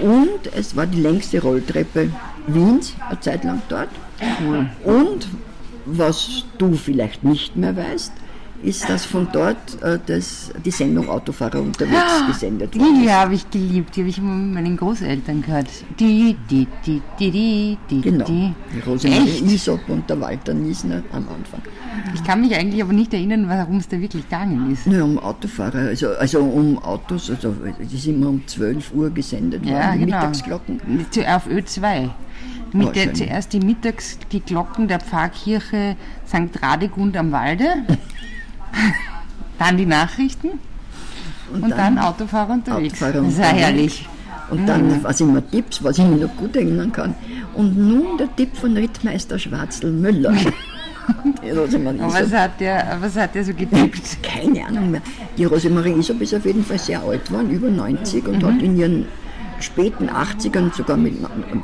Und 0.00 0.52
es 0.56 0.74
war 0.76 0.86
die 0.86 1.00
längste 1.00 1.40
Rolltreppe 1.40 2.10
Wiens, 2.46 2.94
eine 3.08 3.20
Zeit 3.20 3.44
lang 3.44 3.62
dort. 3.68 3.88
Cool. 4.40 4.68
Und 4.84 5.28
was 5.86 6.44
du 6.58 6.74
vielleicht 6.74 7.24
nicht 7.24 7.56
mehr 7.56 7.76
weißt, 7.76 8.12
ist, 8.64 8.88
dass 8.88 9.04
von 9.04 9.26
dort 9.32 9.82
äh, 9.82 9.98
das, 10.06 10.52
die 10.64 10.70
Sendung 10.70 11.08
Autofahrer 11.08 11.60
unterwegs 11.60 12.24
gesendet 12.28 12.78
wurde. 12.78 13.00
Die 13.02 13.10
habe 13.10 13.34
ich 13.34 13.50
geliebt, 13.50 13.96
die 13.96 14.00
habe 14.02 14.10
ich 14.10 14.18
immer 14.18 14.34
mit 14.34 14.54
meinen 14.54 14.76
Großeltern 14.76 15.42
gehört. 15.42 15.66
Die, 15.98 16.36
die, 16.48 16.68
die, 16.86 17.02
die, 17.18 17.30
die, 17.32 17.78
die, 17.90 18.00
Genau, 18.02 18.24
die. 18.24 18.52
die 18.72 18.78
Rosemarie? 18.88 19.42
Isop 19.52 19.80
und 19.88 20.08
der 20.08 20.20
Walter 20.20 20.54
Niesner 20.54 21.02
am 21.12 21.26
Anfang. 21.28 21.60
Ich 22.14 22.22
kann 22.22 22.40
mich 22.40 22.54
eigentlich 22.54 22.80
aber 22.80 22.92
nicht 22.92 23.12
erinnern, 23.12 23.48
warum 23.48 23.78
es 23.78 23.88
da 23.88 24.00
wirklich 24.00 24.22
gegangen 24.30 24.70
ist. 24.72 24.86
Nur 24.86 25.02
um 25.02 25.18
Autofahrer, 25.18 25.88
also, 25.88 26.10
also 26.10 26.38
um 26.40 26.78
Autos, 26.78 27.30
also 27.30 27.56
es 27.80 27.92
ist 27.92 28.06
immer 28.06 28.28
um 28.28 28.46
12 28.46 28.92
Uhr 28.94 29.10
gesendet 29.10 29.64
worden, 29.64 29.74
Ja, 29.74 29.92
die 29.92 29.98
genau. 30.04 30.18
Mittagsglocken. 30.18 30.80
Zu- 31.10 31.26
Auf 31.28 31.48
Ö2. 31.48 32.10
Mit 32.72 32.96
der, 32.96 33.12
zuerst 33.14 33.52
die 33.52 33.60
Mittags, 33.60 34.18
die 34.32 34.40
Glocken 34.40 34.88
der 34.88 34.98
Pfarrkirche 35.00 35.96
St. 36.26 36.62
Radegund 36.62 37.16
am 37.16 37.30
Walde, 37.32 37.66
dann 39.58 39.76
die 39.76 39.86
Nachrichten 39.86 40.50
und, 41.52 41.70
dann, 41.70 41.98
Autofahrer 41.98 42.54
unterwegs. 42.54 43.02
Autofahrer 43.02 43.24
das 43.26 43.38
war 43.38 43.44
herrlich. 43.46 44.08
Und 44.50 44.66
dann, 44.66 45.02
was 45.02 45.20
immer 45.20 45.46
Tipps, 45.50 45.82
was 45.82 45.98
ich 45.98 46.04
mir 46.04 46.16
noch 46.26 46.36
gut 46.36 46.56
erinnern 46.56 46.92
kann. 46.92 47.14
Und 47.54 47.76
nun 47.76 48.18
der 48.18 48.34
Tipp 48.36 48.56
von 48.56 48.76
Rittmeister 48.76 49.38
Schwarzl 49.38 49.90
Müller. 49.90 50.34
Die 51.42 51.50
Rosemarie 51.50 51.98
Und 51.98 52.14
was 52.14 52.32
hat 52.32 52.60
der, 52.60 52.96
was 53.00 53.16
hat 53.16 53.34
der 53.34 53.44
so 53.44 53.52
getippt? 53.52 54.22
keine 54.22 54.64
Ahnung 54.66 54.92
mehr. 54.92 55.00
Die 55.36 55.44
Rosemarie 55.44 55.92
Isop 55.98 56.20
ist 56.20 56.34
auf 56.34 56.44
jeden 56.44 56.64
Fall 56.64 56.78
sehr 56.78 57.02
alt 57.02 57.24
geworden, 57.26 57.50
über 57.50 57.68
90 57.70 58.26
und 58.28 58.42
Mhm. 58.42 58.46
hat 58.46 58.62
in 58.62 58.78
ihren 58.78 59.06
späten 59.62 60.08
80ern, 60.10 60.74
sogar 60.74 60.96
mit, 60.96 61.14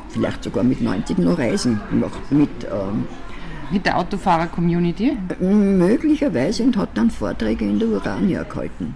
vielleicht 0.09 0.45
sogar 0.45 0.65
mit 0.65 0.81
90 0.81 1.19
noch 1.19 1.39
Reisen 1.39 1.81
gemacht. 1.91 2.19
Mit, 2.31 2.49
ähm, 2.65 3.05
Mit 3.71 3.85
der 3.87 3.99
Autofahrer-Community? 3.99 5.17
möglicherweise 5.41 6.63
und 6.65 6.77
hat 6.77 6.91
dann 6.95 7.11
Vorträge 7.11 7.65
in 7.65 7.79
der 7.79 7.89
Urania 7.89 8.43
gehalten. 8.45 8.95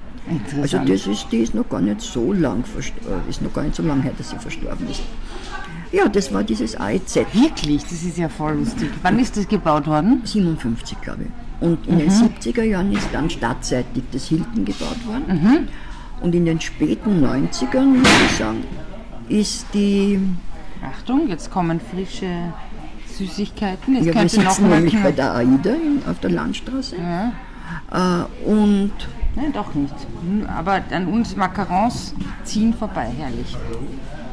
Also 0.60 0.78
das 0.78 1.06
ist, 1.06 1.26
die 1.32 1.38
ist 1.38 1.54
noch 1.54 1.68
gar 1.68 1.80
nicht 1.80 2.00
so 2.00 2.32
lang, 2.32 2.62
äh, 2.78 3.28
ist 3.30 3.42
noch 3.42 3.52
gar 3.52 3.64
nicht 3.64 3.74
so 3.74 3.82
lange 3.82 4.02
her, 4.02 4.12
dass 4.16 4.30
sie 4.30 4.36
verstorben 4.38 4.88
ist. 4.88 5.02
Ja, 5.90 6.08
das 6.08 6.32
war 6.32 6.42
dieses 6.42 6.74
AEZ. 6.80 7.16
Wirklich, 7.34 7.82
das 7.82 8.02
ist 8.02 8.16
ja 8.16 8.28
voll 8.28 8.54
lustig. 8.54 8.88
Wann 9.02 9.18
ist 9.18 9.36
das 9.36 9.46
gebaut 9.48 9.86
worden? 9.86 10.22
57, 10.24 10.98
glaube 11.02 11.24
ich. 11.24 11.66
Und 11.68 11.86
in 11.86 11.98
den 11.98 12.06
Mhm. 12.08 12.12
70er 12.40 12.62
Jahren 12.62 12.92
ist 12.92 13.08
dann 13.12 13.28
stadtseitig 13.28 14.02
das 14.12 14.26
Hilton 14.28 14.64
gebaut 14.64 14.96
worden. 15.06 15.24
Mhm. 15.28 15.58
Und 16.22 16.34
in 16.34 16.44
den 16.46 16.60
späten 16.60 17.20
90ern, 17.20 17.84
muss 17.98 18.08
ich 18.30 18.36
sagen, 18.38 18.64
ist 19.28 19.66
die. 19.74 20.18
Achtung, 20.84 21.28
jetzt 21.28 21.50
kommen 21.50 21.80
frische 21.80 22.52
Süßigkeiten. 23.06 23.96
Es 23.96 24.00
Ja, 24.00 24.06
wir 24.06 24.12
könnte 24.12 24.40
noch 24.42 24.50
sitzen 24.52 24.68
mal 24.68 24.76
nämlich 24.76 25.00
bei 25.02 25.12
der 25.12 25.34
AIDA 25.34 25.70
in, 25.70 26.02
auf 26.10 26.18
der 26.20 26.30
Landstraße. 26.30 26.96
Äh, 26.96 28.48
und 28.48 28.92
Nein, 29.34 29.52
doch 29.52 29.74
nicht. 29.74 29.94
Hm, 30.24 30.46
Aber 30.46 30.82
an 30.90 31.06
uns 31.06 31.36
Macarons 31.36 32.14
ziehen 32.44 32.74
vorbei, 32.74 33.06
herrlich. 33.16 33.56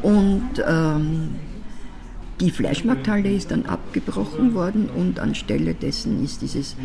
Und 0.01 0.49
ähm, 0.67 1.35
die 2.41 2.51
Fleischmarkthalle 2.51 3.31
ist 3.31 3.51
dann 3.51 3.65
abgebrochen 3.65 4.53
worden 4.53 4.89
und 4.95 5.19
anstelle 5.19 5.73
dessen 5.73 6.23
ist 6.23 6.41
dieses 6.41 6.75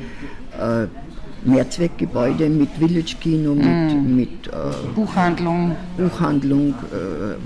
äh, 0.60 0.86
Mehrzweckgebäude 1.44 2.48
mit 2.48 2.70
Village 2.78 3.16
Kino, 3.20 3.54
mit, 3.54 3.66
Mm. 3.66 4.16
mit 4.16 4.46
äh, 4.48 4.52
Buchhandlung. 4.94 5.76
Buchhandlung, 5.96 6.70
äh, 6.92 7.36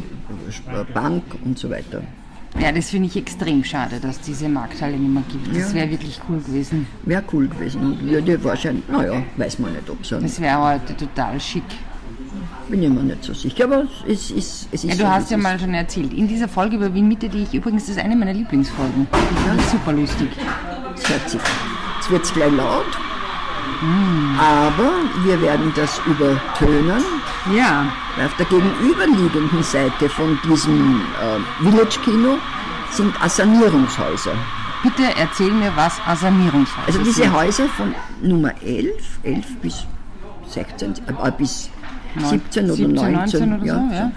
Bank 0.95 1.23
und 1.45 1.59
so 1.59 1.71
weiter. 1.71 2.03
Ja, 2.59 2.73
das 2.73 2.91
finde 2.91 3.07
ich 3.09 3.17
extrem 3.17 3.63
schade, 3.63 4.01
dass 4.01 4.21
diese 4.21 4.49
Markthalle 4.49 4.97
nicht 4.97 5.13
mehr 5.13 5.23
gibt. 5.31 5.49
Das 5.55 5.69
Ja. 5.71 5.75
wäre 5.81 5.91
wirklich 5.91 6.19
cool 6.29 6.39
gewesen. 6.41 6.87
Wäre 7.05 7.23
cool 7.33 7.47
gewesen 7.47 7.81
und 7.83 8.03
würde 8.11 8.43
wahrscheinlich, 8.43 8.89
naja, 8.89 9.23
weiß 9.37 9.59
man 9.59 9.73
nicht, 9.73 9.89
ob 9.91 10.01
es 10.03 10.09
Das 10.09 10.41
wäre 10.41 10.59
heute 10.61 10.97
total 10.97 11.39
schick. 11.41 11.63
bin 12.69 12.83
ich 12.83 12.89
mir 12.91 13.03
nicht 13.03 13.23
so 13.25 13.33
sicher, 13.33 13.65
aber 13.65 13.85
es 14.07 14.31
ist, 14.31 14.69
es 14.73 14.85
ist 14.85 14.85
Ja, 14.85 14.93
so, 14.93 14.99
du 14.99 15.05
wie 15.05 15.09
hast 15.09 15.31
ja 15.31 15.37
ist. 15.37 15.43
mal 15.43 15.59
schon 15.59 15.75
erzählt, 15.75 16.13
in 16.13 16.27
dieser 16.29 16.49
Folge 16.49 16.77
über 16.77 16.93
Wien 16.93 17.07
Mitte, 17.09 17.29
die 17.29 17.43
ich 17.45 17.55
übrigens, 17.55 17.87
das 17.87 17.97
ist 17.97 18.03
eine 18.05 18.17
meiner 18.17 18.35
Lieblingsfolgen. 18.35 19.07
Die 19.13 19.59
ich 19.61 19.67
super 19.69 19.93
lustig. 19.93 20.29
Es 20.97 21.09
hört 21.09 21.31
sich, 21.31 21.41
jetzt 21.97 22.11
wird 22.11 22.25
es 22.25 22.33
gleich 22.35 22.53
laut, 22.53 22.85
aber 24.39 24.91
wir 25.25 25.41
werden 25.41 25.73
das 25.77 26.01
übertönen, 26.07 27.03
Ja. 27.55 27.87
auf 28.25 28.37
der 28.37 28.47
gegenüberliegenden 28.47 29.63
Seite 29.63 30.09
von 30.09 30.39
diesem 30.49 31.01
äh, 31.01 31.65
Village 31.65 31.99
Kino 32.05 32.39
sind 32.91 33.21
Assanierungshäuser. 33.23 34.33
Bitte 34.83 35.03
erzähl 35.19 35.51
mir, 35.53 35.73
was 35.75 36.01
Assanierungshäuser 36.07 36.87
Also 36.87 36.99
diese 37.01 37.23
sind. 37.23 37.33
Häuser 37.33 37.67
von 37.69 37.95
Nummer 38.23 38.53
11, 38.63 39.21
11 39.23 39.57
bis 39.61 39.85
16, 40.49 40.93
äh, 40.93 41.33
bis 41.37 41.71
17 42.19 42.65
oder 42.65 42.75
17, 42.75 42.95
19, 42.95 43.13
19 43.13 43.53
oder 43.55 43.61
so, 43.61 43.95
ja. 43.95 44.13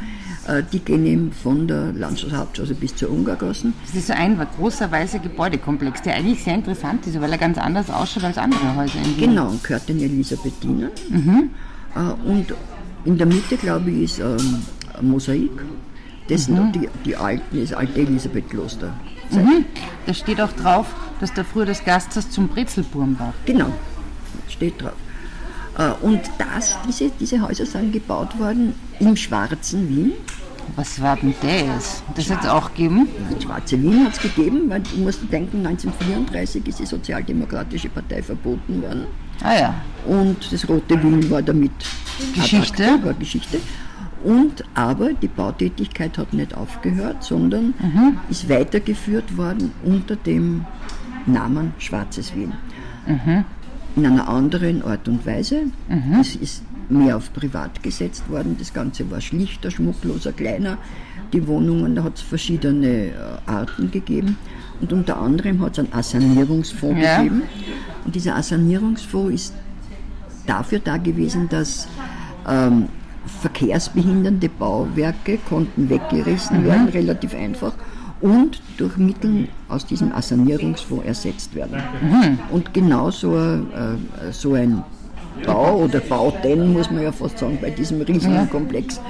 so, 0.45 0.53
äh, 0.53 0.63
die 0.71 0.79
gehen 0.79 1.05
eben 1.05 1.31
von 1.31 1.67
der 1.67 1.93
Landschaftshauptstraße 1.93 2.75
bis 2.75 2.95
zur 2.95 3.11
Ungargassen. 3.11 3.73
Das 3.85 3.95
ist 3.95 4.07
so 4.07 4.13
ein 4.13 4.39
großer 4.57 4.91
weißer 4.91 5.19
Gebäudekomplex, 5.19 6.01
der 6.01 6.15
eigentlich 6.15 6.43
sehr 6.43 6.55
interessant 6.55 7.05
ist, 7.07 7.19
weil 7.19 7.31
er 7.31 7.37
ganz 7.37 7.57
anders 7.57 7.89
ausschaut 7.89 8.23
als 8.23 8.37
andere 8.37 8.75
Häuser 8.75 8.99
in 8.99 9.17
Wien. 9.17 9.29
Genau, 9.29 9.49
und 9.49 9.63
gehört 9.63 9.87
den 9.89 9.99
Elisabethinen. 9.99 10.89
Mhm. 11.09 11.49
Äh, 11.95 12.29
und 12.29 12.53
in 13.05 13.17
der 13.17 13.27
Mitte, 13.27 13.57
glaube 13.57 13.89
ich, 13.91 14.03
ist 14.03 14.19
ähm, 14.19 14.61
ein 14.99 15.09
Mosaik. 15.09 15.51
Das 16.29 16.47
Mhm. 16.47 16.55
sind 16.55 16.75
die, 16.75 16.89
die 17.05 17.15
alten, 17.15 17.59
das 17.59 17.73
alte 17.73 17.99
Elisabeth-Kloster. 18.01 18.93
Mhm. 19.31 19.65
Da 20.05 20.13
steht 20.13 20.39
auch 20.41 20.51
drauf, 20.53 20.87
dass 21.19 21.33
da 21.33 21.43
früher 21.43 21.65
das 21.65 21.83
Gasthaus 21.83 22.29
zum 22.29 22.47
Brezelburm 22.47 23.17
war. 23.19 23.33
Genau, 23.45 23.71
steht 24.47 24.81
drauf. 24.81 24.93
Äh, 25.77 25.91
und 26.05 26.21
das, 26.37 26.75
diese, 26.87 27.09
diese 27.19 27.41
Häuser 27.41 27.65
sind 27.65 27.91
gebaut 27.93 28.37
worden 28.39 28.73
im 28.99 29.15
schwarzen 29.15 29.87
Wien. 29.89 30.11
Was 30.75 31.01
war 31.01 31.17
denn 31.17 31.33
das? 31.41 32.03
Das 32.15 32.29
hat 32.29 32.43
es 32.43 32.49
auch 32.49 32.69
gegeben? 32.73 33.07
Das 33.33 33.43
schwarze 33.43 33.81
Wien 33.81 34.05
hat 34.05 34.13
es 34.13 34.21
gegeben, 34.21 34.69
weil 34.69 34.81
du 34.81 34.97
musst 34.97 35.19
denken, 35.31 35.65
1934 35.65 36.65
ist 36.67 36.79
die 36.79 36.85
Sozialdemokratische 36.85 37.89
Partei 37.89 38.21
verboten 38.21 38.81
worden. 38.81 39.05
Ah 39.43 39.53
ja. 39.55 39.73
Und 40.05 40.51
das 40.51 40.67
Rote 40.67 41.01
Wien 41.01 41.29
war 41.29 41.41
damit 41.41 41.71
Geschichte. 42.35 42.83
acta, 42.83 43.05
war 43.05 43.13
Geschichte. 43.13 43.59
Und 44.23 44.63
aber 44.75 45.13
die 45.13 45.27
Bautätigkeit 45.27 46.17
hat 46.17 46.33
nicht 46.33 46.55
aufgehört, 46.55 47.23
sondern 47.23 47.73
Mhm. 47.79 48.17
ist 48.29 48.47
weitergeführt 48.49 49.35
worden 49.37 49.71
unter 49.83 50.15
dem 50.15 50.65
Namen 51.25 51.73
Schwarzes 51.79 52.35
Wien. 52.35 52.53
Mhm. 53.07 53.45
In 53.95 54.05
einer 54.05 54.27
anderen 54.29 54.83
Art 54.83 55.07
und 55.07 55.25
Weise. 55.25 55.63
Es 56.19 56.35
ist 56.35 56.63
mehr 56.91 57.17
auf 57.17 57.33
privat 57.33 57.81
gesetzt 57.83 58.29
worden. 58.29 58.55
Das 58.59 58.73
Ganze 58.73 59.09
war 59.09 59.21
schlichter, 59.21 59.71
schmuckloser, 59.71 60.31
kleiner. 60.31 60.77
Die 61.33 61.47
Wohnungen, 61.47 61.95
da 61.95 62.03
hat 62.03 62.15
es 62.15 62.21
verschiedene 62.21 63.07
äh, 63.07 63.13
Arten 63.45 63.89
gegeben. 63.91 64.37
Und 64.81 64.91
unter 64.91 65.17
anderem 65.17 65.61
hat 65.61 65.73
es 65.73 65.79
einen 65.79 65.93
Assanierungsfonds 65.93 67.01
Ja. 67.01 67.17
gegeben. 67.17 67.43
Und 68.05 68.15
dieser 68.15 68.35
Assanierungsfonds 68.35 69.33
ist 69.33 69.53
dafür 70.47 70.79
da 70.79 70.97
gewesen, 70.97 71.47
dass 71.49 71.87
ähm, 72.47 72.87
verkehrsbehindernde 73.41 74.49
Bauwerke 74.49 75.37
konnten 75.47 75.89
weggerissen 75.89 76.63
werden, 76.65 76.89
relativ 76.89 77.35
einfach, 77.35 77.73
und 78.19 78.61
durch 78.77 78.97
Mittel 78.97 79.47
aus 79.69 79.85
diesem 79.85 80.11
Assanierungsfonds 80.11 81.05
ersetzt 81.05 81.55
werden. 81.55 81.81
Und 82.51 82.73
genau 82.73 83.09
so, 83.11 83.35
ein, 83.35 83.67
äh, 83.71 84.31
so 84.31 84.53
ein 84.53 84.83
Bau 85.45 85.77
oder 85.83 85.99
Bauten, 85.99 86.73
muss 86.73 86.89
man 86.91 87.03
ja 87.03 87.11
fast 87.11 87.39
sagen, 87.39 87.57
bei 87.61 87.69
diesem 87.71 88.01
riesigen 88.01 88.49
Komplex, 88.49 89.01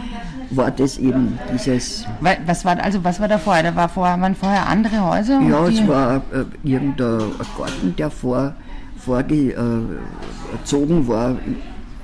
war 0.52 0.72
das 0.72 0.98
eben 0.98 1.38
dieses, 1.54 2.06
was 2.46 2.66
war, 2.66 2.78
also 2.84 3.04
was 3.04 3.20
war 3.20 3.28
da 3.28 3.38
vorher? 3.38 3.64
Da 3.64 3.76
war 3.76 3.90
vorher, 3.90 4.20
waren 4.20 4.36
vorher 4.36 4.68
andere 4.68 5.04
Häuser? 5.04 5.40
ja, 5.42 5.68
es 5.68 5.88
war 5.88 6.18
äh, 6.34 6.44
irgendein 6.68 7.32
Garten, 7.58 7.96
der 7.98 8.12
vor, 8.12 8.54
vorgezogen 8.98 11.08
war. 11.08 11.38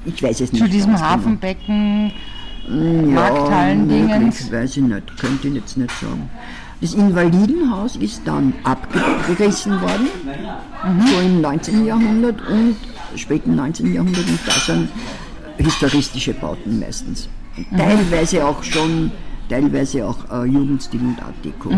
Ich 0.06 0.22
weiß 0.24 0.42
es 0.42 0.54
nicht. 0.54 0.64
Zu 0.64 0.70
diesem 0.70 0.94
genau. 0.96 1.06
Hafenbecken, 1.06 2.12
Ja, 2.70 2.74
Markthallen-Dingens. 3.14 4.42
möglich, 4.42 4.52
weiß 4.52 4.78
ich 4.78 4.84
nicht, 4.84 5.18
könnte 5.20 5.48
ich 5.50 5.54
jetzt 5.56 5.78
nicht 5.78 5.92
sagen. 6.00 6.30
Das 6.80 6.94
Invalidenhaus 6.94 7.96
ist 7.96 8.22
dann 8.26 8.54
abgerissen 8.64 9.82
worden, 9.82 10.08
so 11.08 11.20
im 11.26 11.42
19. 11.42 11.86
Jahrhundert 11.86 12.40
und 12.50 12.76
späten 13.16 13.56
19. 13.56 13.94
Jahrhundert 13.94 14.28
und 14.28 14.40
da 14.46 14.52
sind 14.52 14.90
historistische 15.58 16.34
Bauten 16.34 16.80
meistens. 16.80 17.30
Teilweise 17.76 18.46
auch 18.46 18.62
schon, 18.64 19.12
teilweise 19.50 20.06
auch 20.06 20.18
äh, 20.32 20.46
Jugendstil 20.46 21.00
und 21.02 21.22
Art 21.22 21.34
Deco. 21.44 21.72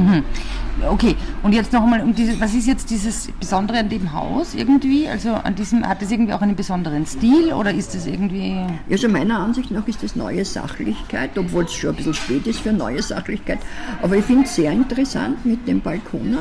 Okay, 0.88 1.16
und 1.44 1.54
jetzt 1.54 1.74
noch 1.74 1.84
einmal, 1.84 2.02
um 2.02 2.14
diese, 2.14 2.40
was 2.40 2.54
ist 2.54 2.68
jetzt 2.68 2.90
dieses 2.90 3.30
Besondere 3.40 3.80
an 3.80 3.90
dem 3.90 4.12
Haus 4.14 4.54
irgendwie? 4.56 5.08
Also 5.08 5.34
an 5.34 5.56
diesem, 5.56 5.88
hat 5.88 6.02
das 6.02 6.12
irgendwie 6.12 6.34
auch 6.34 6.42
einen 6.42 6.56
besonderen 6.56 7.06
Stil 7.06 7.54
oder 7.54 7.74
ist 7.74 7.96
das 7.96 8.08
irgendwie... 8.08 8.58
Also 8.90 9.08
meiner 9.08 9.40
Ansicht 9.40 9.72
nach 9.72 9.88
ist 9.88 10.04
das 10.04 10.16
neue 10.16 10.44
Sachlichkeit, 10.46 11.38
obwohl 11.38 11.66
es 11.66 11.74
schon 11.74 11.92
ein 11.92 11.96
bisschen 11.98 12.14
spät 12.14 12.48
ist 12.48 12.60
für 12.60 12.74
neue 12.74 13.02
Sachlichkeit. 13.02 13.60
Aber 14.02 14.16
ich 14.16 14.26
finde 14.26 14.46
es 14.46 14.56
sehr 14.56 14.72
interessant 14.72 15.46
mit 15.46 15.68
dem 15.68 15.82
Balkonen, 15.82 16.40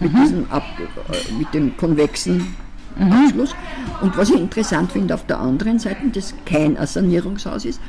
mit, 0.00 0.16
diesem 0.16 0.50
Ab, 0.50 0.64
äh, 0.78 1.32
mit 1.34 1.52
dem 1.54 1.76
konvexen 1.76 2.54
Abschluss. 2.98 3.54
Und 4.00 4.16
was 4.16 4.30
ich 4.30 4.38
interessant 4.38 4.92
finde 4.92 5.14
auf 5.14 5.26
der 5.26 5.38
anderen 5.38 5.78
Seite, 5.78 6.00
das 6.12 6.34
kein 6.44 6.76
Sanierungshaus 6.86 7.64
ist, 7.64 7.80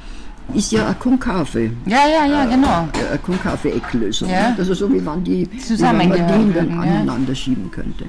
ist 0.54 0.72
ja 0.72 0.86
eine 0.86 0.96
konkave, 0.96 1.72
Ja, 1.86 2.00
ja, 2.08 2.26
ja, 2.26 2.46
genau. 2.46 2.90
äh, 2.94 3.10
eine 3.12 3.20
konkave 3.20 3.72
Ecklösung. 3.72 4.30
Ja. 4.30 4.50
ne? 4.50 4.56
Also 4.58 4.74
so 4.74 4.92
wie 4.92 5.00
man 5.00 5.24
die, 5.24 5.50
wie 5.52 5.84
man 5.84 6.00
die 6.00 6.54
dann 6.54 6.70
ja. 6.70 6.82
aneinander 6.82 7.34
schieben 7.34 7.72
könnte. 7.72 8.06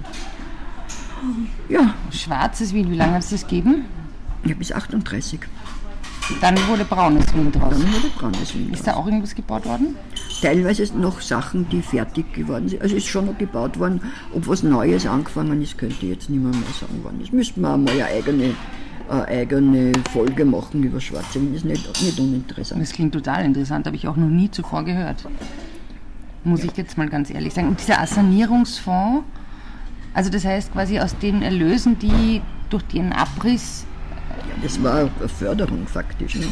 Ja, 1.69 1.95
Schwarzes 2.11 2.75
Wien, 2.75 2.91
wie 2.91 2.97
lange 2.97 3.15
hat 3.15 3.23
es 3.23 3.31
das 3.31 3.43
gegeben? 3.43 3.85
ja, 4.47 4.55
bis 4.55 4.73
38. 4.73 5.41
Dann 6.41 6.57
wurde 6.69 6.85
braunes 6.85 7.33
Wien 7.35 7.53
draus. 7.53 7.71
Dann 7.71 7.93
wurde 7.93 8.09
braunes 8.17 8.55
Wien. 8.55 8.73
Ist 8.73 8.87
da 8.87 8.95
auch 8.95 9.07
irgendwas 9.07 9.35
gebaut 9.35 9.67
worden? 9.67 9.97
teilweise 10.45 10.99
noch 10.99 11.21
Sachen, 11.23 11.69
die 11.71 11.81
fertig 11.81 12.33
geworden 12.35 12.69
sind. 12.69 12.83
Also 12.83 12.97
es 12.97 13.05
ist 13.05 13.11
schon 13.11 13.27
noch 13.27 13.39
gebaut 13.39 13.79
worden. 13.79 14.01
Ob 14.35 14.47
was 14.47 14.63
Neues 14.63 15.07
angefangen 15.07 15.63
ist, 15.63 15.79
könnte 15.79 15.97
ich 16.03 16.11
jetzt 16.11 16.31
nicht 16.31 16.43
mehr, 16.43 16.53
sagen. 16.53 17.01
Wann. 17.03 17.19
Das 17.19 17.33
müsste 17.33 17.61
man 17.61 17.85
mal 17.85 17.93
eine 17.93 18.05
eigene, 18.05 18.55
eine 19.09 19.29
eigene 19.29 19.93
Folge 20.13 20.45
machen 20.45 20.83
über 20.83 21.01
Schwarze 21.01 21.41
Wien. 21.41 21.55
Das 21.55 21.63
ist 21.63 21.65
nicht, 21.65 22.03
nicht 22.03 22.21
uninteressant. 22.21 22.83
Das 22.83 22.93
klingt 22.93 23.15
total 23.15 23.45
interessant, 23.45 23.87
habe 23.87 23.97
ich 23.97 24.07
auch 24.07 24.17
noch 24.17 24.29
nie 24.29 24.51
zuvor 24.51 24.85
gehört. 24.85 25.27
Muss 26.45 26.63
ich 26.63 26.77
jetzt 26.77 26.99
mal 26.99 27.09
ganz 27.09 27.31
ehrlich 27.31 27.55
sagen. 27.55 27.69
Und 27.69 27.81
dieser 27.81 28.01
Assanierungsfonds, 28.01 29.25
also 30.13 30.29
das 30.29 30.45
heißt 30.45 30.73
quasi 30.75 31.01
aus 31.01 31.17
den 31.17 31.41
Erlösen, 31.41 31.99
die 31.99 32.43
durch 32.69 32.83
den 32.85 33.15
Abriss, 33.15 33.87
Das 34.63 34.83
war 34.83 35.09
Förderung 35.39 35.87
faktisch. 35.87 36.37
Ne? 36.37 36.47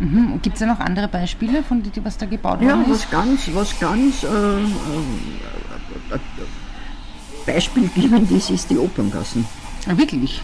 mhm. 0.00 0.40
gibt 0.42 0.54
es 0.54 0.60
da 0.60 0.66
noch 0.66 0.80
andere 0.80 1.08
Beispiele, 1.08 1.62
von 1.62 1.82
die, 1.82 2.04
was 2.04 2.16
da 2.18 2.26
gebaut 2.26 2.60
Ja, 2.62 2.70
worden 2.76 2.82
ist? 2.82 2.90
was 2.90 3.10
ganz, 3.10 3.50
was 3.54 3.80
ganz 3.80 4.22
äh, 4.22 4.26
äh, 4.28 6.14
äh, 6.14 6.18
beispielgebend 7.46 8.30
ist, 8.30 8.50
ist 8.50 8.70
die 8.70 8.78
Operngassen. 8.78 9.44
Ah, 9.88 9.96
wirklich? 9.96 10.40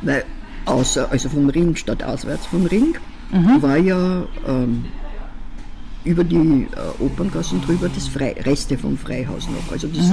Weil 0.00 0.24
außer, 0.66 1.10
also 1.10 1.28
vom 1.28 1.48
Ring 1.48 1.76
statt 1.76 2.02
auswärts 2.02 2.46
vom 2.46 2.66
Ring, 2.66 2.96
war 3.60 3.78
ja 3.78 4.24
ähm, 4.46 4.84
über 6.04 6.24
die 6.24 6.36
äh, 6.72 7.02
Operngassen 7.02 7.60
drüber 7.62 7.88
das 7.88 8.08
Frei 8.08 8.34
Reste 8.44 8.76
vom 8.76 8.96
Freihaus 8.98 9.48
noch. 9.48 9.72
Also 9.72 9.88
das 9.88 10.10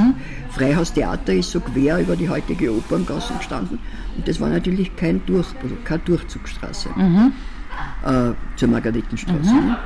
Freihaustheater 0.52 1.34
ist 1.34 1.52
so 1.52 1.60
quer 1.60 2.00
über 2.00 2.16
die 2.16 2.30
heutige 2.30 2.72
Operngasse 2.72 3.34
gestanden 3.34 3.80
und 4.16 4.28
das 4.28 4.40
war 4.40 4.50
natürlich 4.50 4.96
kein 4.96 5.22
Durch, 5.26 5.48
also 5.64 5.76
keine 5.84 6.02
Durchzugsstraße 6.06 6.90
äh, 8.06 8.32
zur 8.56 8.68
Margaretenstraße. 8.70 9.54
ne? 9.54 9.78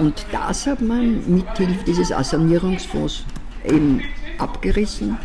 Und 0.00 0.24
das 0.32 0.66
hat 0.66 0.80
man 0.80 1.20
mithilfe 1.32 1.84
dieses 1.86 2.12
Assanierungsfonds 2.12 3.24
eben 3.64 4.00
abgerissen 4.38 5.18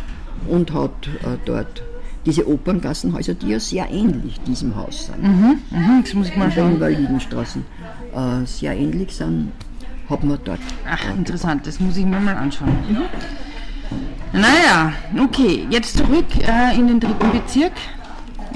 und 0.46 0.72
hat 0.72 1.08
äh, 1.22 1.36
dort 1.46 1.82
diese 2.26 2.46
Operngassenhäuser, 2.46 3.34
die 3.34 3.48
ja 3.48 3.60
sehr 3.60 3.88
ähnlich 3.90 4.38
diesem 4.40 4.76
Haus 4.76 5.06
sind, 5.06 5.22
Mhm, 5.22 6.02
das 6.02 6.12
muss 6.14 6.28
ich 6.28 6.36
mal 6.36 6.50
schauen. 6.52 6.74
Invalidenstraßen, 6.74 7.64
äh, 8.14 8.44
sehr 8.44 8.76
ähnlich 8.76 9.12
sind, 9.14 9.52
hat 10.08 10.24
man 10.24 10.38
dort. 10.44 10.60
Ach, 10.88 11.16
interessant, 11.16 11.66
das 11.66 11.80
muss 11.80 11.96
ich 11.96 12.04
mir 12.04 12.20
mal 12.20 12.36
anschauen. 12.36 12.76
Naja, 14.32 14.92
okay, 15.18 15.66
jetzt 15.70 15.96
zurück 15.96 16.26
äh, 16.40 16.78
in 16.78 16.88
den 16.88 17.00
dritten 17.00 17.30
Bezirk. 17.32 17.72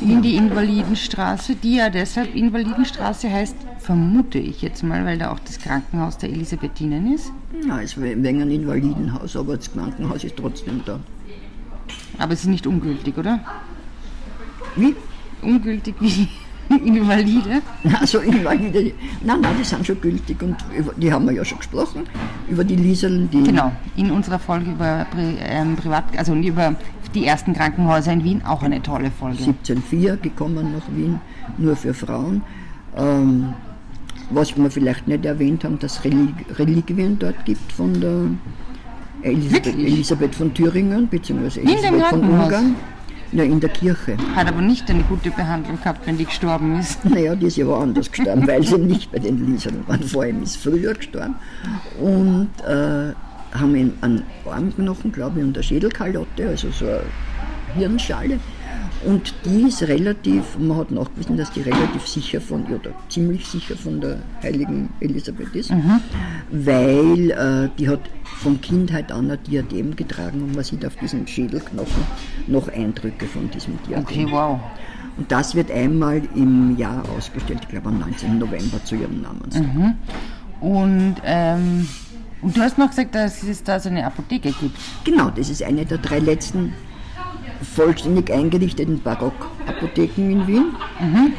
in 0.01 0.23
die 0.23 0.37
Invalidenstraße, 0.37 1.55
die 1.55 1.77
ja 1.77 1.91
deshalb 1.91 2.35
Invalidenstraße 2.35 3.31
heißt, 3.31 3.57
vermute 3.79 4.39
ich 4.39 4.63
jetzt 4.63 4.83
mal, 4.83 5.05
weil 5.05 5.19
da 5.19 5.31
auch 5.31 5.39
das 5.39 5.59
Krankenhaus 5.59 6.19
der 6.19 6.31
Elisabethinen 6.31 7.13
ist. 7.15 7.33
Ja, 7.67 7.81
es 7.81 7.97
ist 7.97 8.03
wegen 8.03 8.43
ein 8.43 8.51
Invalidenhaus, 8.51 9.37
aber 9.37 9.57
das 9.57 9.73
Krankenhaus 9.73 10.25
ist 10.25 10.37
trotzdem 10.37 10.83
da. 10.85 10.99
Aber 12.19 12.33
es 12.33 12.41
ist 12.41 12.47
nicht 12.47 12.67
ungültig, 12.67 13.17
oder? 13.17 13.41
Wie? 14.77 14.97
Ungültig 15.43 15.95
wie 16.01 16.29
Invalide? 16.85 17.63
Also 18.01 18.19
Invalide, 18.19 18.93
nein, 19.23 19.41
nein, 19.41 19.55
die 19.59 19.65
sind 19.65 19.87
schon 19.87 20.01
gültig 20.01 20.43
und 20.43 20.57
über, 20.77 20.93
die 20.95 21.13
haben 21.13 21.27
wir 21.27 21.33
ja 21.33 21.45
schon 21.45 21.59
gesprochen, 21.59 22.05
über 22.49 22.65
die 22.65 22.77
Lieseln, 22.77 23.29
die... 23.31 23.43
Genau, 23.43 23.73
in 23.97 24.11
unserer 24.11 24.39
Folge 24.39 24.71
über 24.71 25.07
Pri 25.11 25.37
ähm, 25.41 25.77
Privat, 25.77 26.05
also 26.17 26.35
über 26.35 26.75
die 27.15 27.27
ersten 27.27 27.53
Krankenhäuser 27.53 28.13
in 28.13 28.25
Wien, 28.25 28.43
auch 28.45 28.63
eine 28.63 28.83
tolle 28.83 29.11
Folge. 29.11 29.39
1704 29.39 30.17
gekommen 30.17 30.73
nach 30.73 30.97
Wien, 30.97 31.21
nur 31.59 31.77
für 31.77 31.95
Frauen. 31.95 32.43
Ähm, 32.97 33.55
was 34.31 34.57
wir 34.57 34.71
vielleicht 34.71 35.09
nicht 35.09 35.25
erwähnt 35.25 35.65
haben, 35.65 35.79
dass 35.79 36.05
Reli 36.05 36.33
Reliquien 36.59 37.19
dort 37.19 37.45
gibt 37.45 37.73
von 37.73 38.01
der 38.01 38.27
Elisabeth, 39.23 39.67
Elisabeth 39.67 40.35
von 40.35 40.55
Thüringen, 40.55 41.09
beziehungsweise 41.09 41.61
Elisabeth 41.61 42.07
von 42.07 42.21
Ungarn. 42.23 42.75
Ja, 43.33 43.45
in 43.45 43.61
der 43.61 43.71
Kirche. 43.71 44.17
Hat 44.37 44.47
aber 44.47 44.61
nicht 44.61 44.91
eine 44.91 45.03
gute 45.05 45.31
Behandlung 45.31 45.79
gehabt, 45.79 46.07
wenn 46.07 46.19
die 46.19 46.27
gestorben 46.27 46.79
ist. 46.79 47.03
Naja, 47.13 47.35
die 47.35 47.47
ist 47.47 47.57
ja 47.57 47.67
woanders 47.67 48.11
gestorben, 48.13 48.47
weil 48.47 48.63
sie 48.63 48.79
nicht 48.79 49.11
bei 49.11 49.19
den 49.19 49.47
Liesern 49.47 49.83
waren. 49.87 50.03
Vor 50.03 50.23
allem 50.23 50.43
ist 50.43 50.57
früher 50.57 50.93
gestorben. 50.93 51.37
Und 51.99 52.51
äh, 52.67 53.13
haben 53.59 53.77
ihn 53.77 53.95
einen 54.03 54.23
Armknochen, 54.45 55.13
glaube 55.13 55.41
ich, 55.41 55.47
und 55.47 55.57
eine 55.57 55.63
Schädelkalotte, 55.63 56.49
also 56.49 56.71
so 56.71 56.87
eine 56.87 57.01
Hirnschale. 57.75 58.39
Und 59.05 59.35
die 59.45 59.63
ist 59.63 59.83
relativ, 59.83 60.57
man 60.59 60.77
hat 60.77 60.91
nachgewiesen, 60.91 61.37
dass 61.37 61.51
die 61.51 61.63
relativ 61.63 62.07
sicher 62.07 62.41
von, 62.41 62.65
oder 62.67 62.93
ziemlich 63.09 63.47
sicher 63.47 63.77
von 63.77 64.01
der 64.01 64.19
heiligen 64.43 64.91
Elisabeth 65.01 65.55
ist, 65.57 65.71
mhm. 65.71 66.01
weil 66.51 67.31
äh, 67.31 67.69
die 67.79 67.89
hat 67.89 68.01
von 68.39 68.61
Kindheit 68.61 69.11
an 69.11 69.31
ein 69.31 69.43
Diadem 69.45 69.97
getragen 69.97 70.43
und 70.43 70.55
man 70.55 70.65
sieht 70.65 70.87
auf 70.87 70.95
diesem 70.97 71.27
Schädelknochen 71.27 72.05
noch 72.47 72.69
Eindrücke 72.69 73.27
von 73.27 73.51
diesem 73.51 73.79
Diadem. 73.89 74.05
Okay, 74.05 74.27
wow. 74.31 74.61
Und 75.17 75.31
das 75.31 75.55
wird 75.55 75.71
einmal 75.71 76.23
im 76.35 76.77
Jahr 76.79 77.03
ausgestellt, 77.17 77.61
ich 77.63 77.69
glaube 77.69 77.89
am 77.89 77.99
19. 77.99 78.39
November 78.39 78.83
zu 78.85 78.95
ihrem 78.95 79.21
Namenstag. 79.21 79.63
Mhm. 79.63 79.95
Und, 80.61 81.17
ähm, 81.25 81.89
und 82.41 82.57
du 82.57 82.61
hast 82.61 82.79
noch 82.79 82.89
gesagt, 82.89 83.15
dass 83.15 83.43
es 83.43 83.63
da 83.65 83.81
so 83.81 83.89
eine 83.89 84.07
Apotheke 84.07 84.53
gibt. 84.53 84.77
Genau, 85.05 85.31
das 85.31 85.51
ist 85.51 85.63
eine 85.63 85.85
der 85.85 85.99
drei 85.99 86.21
letzten 86.21 86.73
vollständig 87.63 88.33
eingerichteten 88.33 89.01
Barockapotheken 89.03 90.31
in 90.31 90.47
Wien. 90.47 90.65
Mhm. 91.01 91.33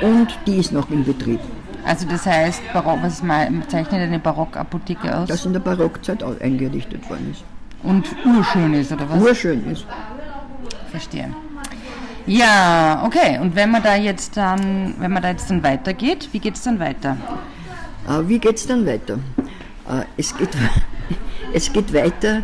Und 0.00 0.38
die 0.46 0.56
ist 0.56 0.72
noch 0.72 0.90
in 0.90 1.04
Betrieb. 1.04 1.40
Also 1.86 2.06
das 2.08 2.26
heißt, 2.26 2.62
Barock, 2.72 2.98
was 3.02 3.22
zeichnet 3.68 4.00
eine 4.00 4.18
Barockapotheke 4.18 5.16
aus? 5.16 5.28
Das 5.28 5.46
in 5.46 5.52
der 5.52 5.60
Barockzeit 5.60 6.22
eingerichtet 6.40 7.08
worden 7.08 7.30
ist. 7.30 7.44
Und 7.84 8.04
urschön 8.24 8.74
ist, 8.74 8.90
oder 8.90 9.08
was? 9.08 9.22
Urschön 9.22 9.70
ist. 9.70 9.86
Verstehe. 10.90 11.32
Ja, 12.26 13.04
okay. 13.06 13.38
Und 13.38 13.54
wenn 13.54 13.70
man 13.70 13.84
da 13.84 13.94
jetzt 13.94 14.36
dann, 14.36 14.94
wenn 14.98 15.12
man 15.12 15.22
da 15.22 15.30
jetzt 15.30 15.48
dann 15.48 15.62
weitergeht, 15.62 16.28
wie 16.32 16.40
geht 16.40 16.56
es 16.56 16.62
dann 16.62 16.80
weiter? 16.80 17.16
Äh, 18.08 18.28
wie 18.28 18.40
geht 18.40 18.56
es 18.56 18.66
dann 18.66 18.84
weiter? 18.84 19.20
Äh, 19.88 20.02
es, 20.16 20.36
geht, 20.36 20.48
es 21.52 21.72
geht 21.72 21.94
weiter 21.94 22.42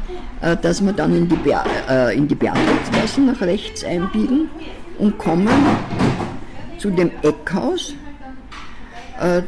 dass 0.61 0.85
wir 0.85 0.93
dann 0.93 1.17
in 1.17 1.29
die, 1.29 1.37
Be 1.37 1.55
äh, 1.89 2.17
in 2.17 2.27
die 2.27 2.35
Beatrixgasse 2.35 3.21
nach 3.21 3.41
rechts 3.41 3.85
einbiegen 3.85 4.49
und 4.99 5.17
kommen 5.19 5.49
zu 6.79 6.91
dem 6.91 7.11
Eckhaus, 7.23 7.95
äh, 9.21 9.43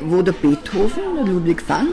wo 0.00 0.22
der 0.22 0.32
Beethoven, 0.32 1.02
der 1.16 1.24
Ludwig 1.24 1.68
van, 1.68 1.88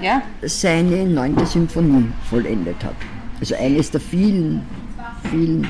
ja. 0.00 0.22
seine 0.42 1.04
neunte 1.06 1.44
Symphonie 1.44 2.06
vollendet 2.30 2.82
hat. 2.84 2.94
Also 3.40 3.56
eines 3.56 3.90
der 3.90 4.00
vielen, 4.00 4.62
vielen 5.30 5.66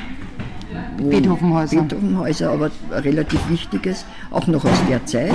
Beethovenhäuser. 0.98 1.80
Beethovenhäuser, 1.80 2.50
aber 2.50 2.70
relativ 2.90 3.40
wichtiges, 3.48 4.04
auch 4.30 4.46
noch 4.46 4.64
aus 4.64 4.78
der 4.88 5.04
Zeit. 5.06 5.32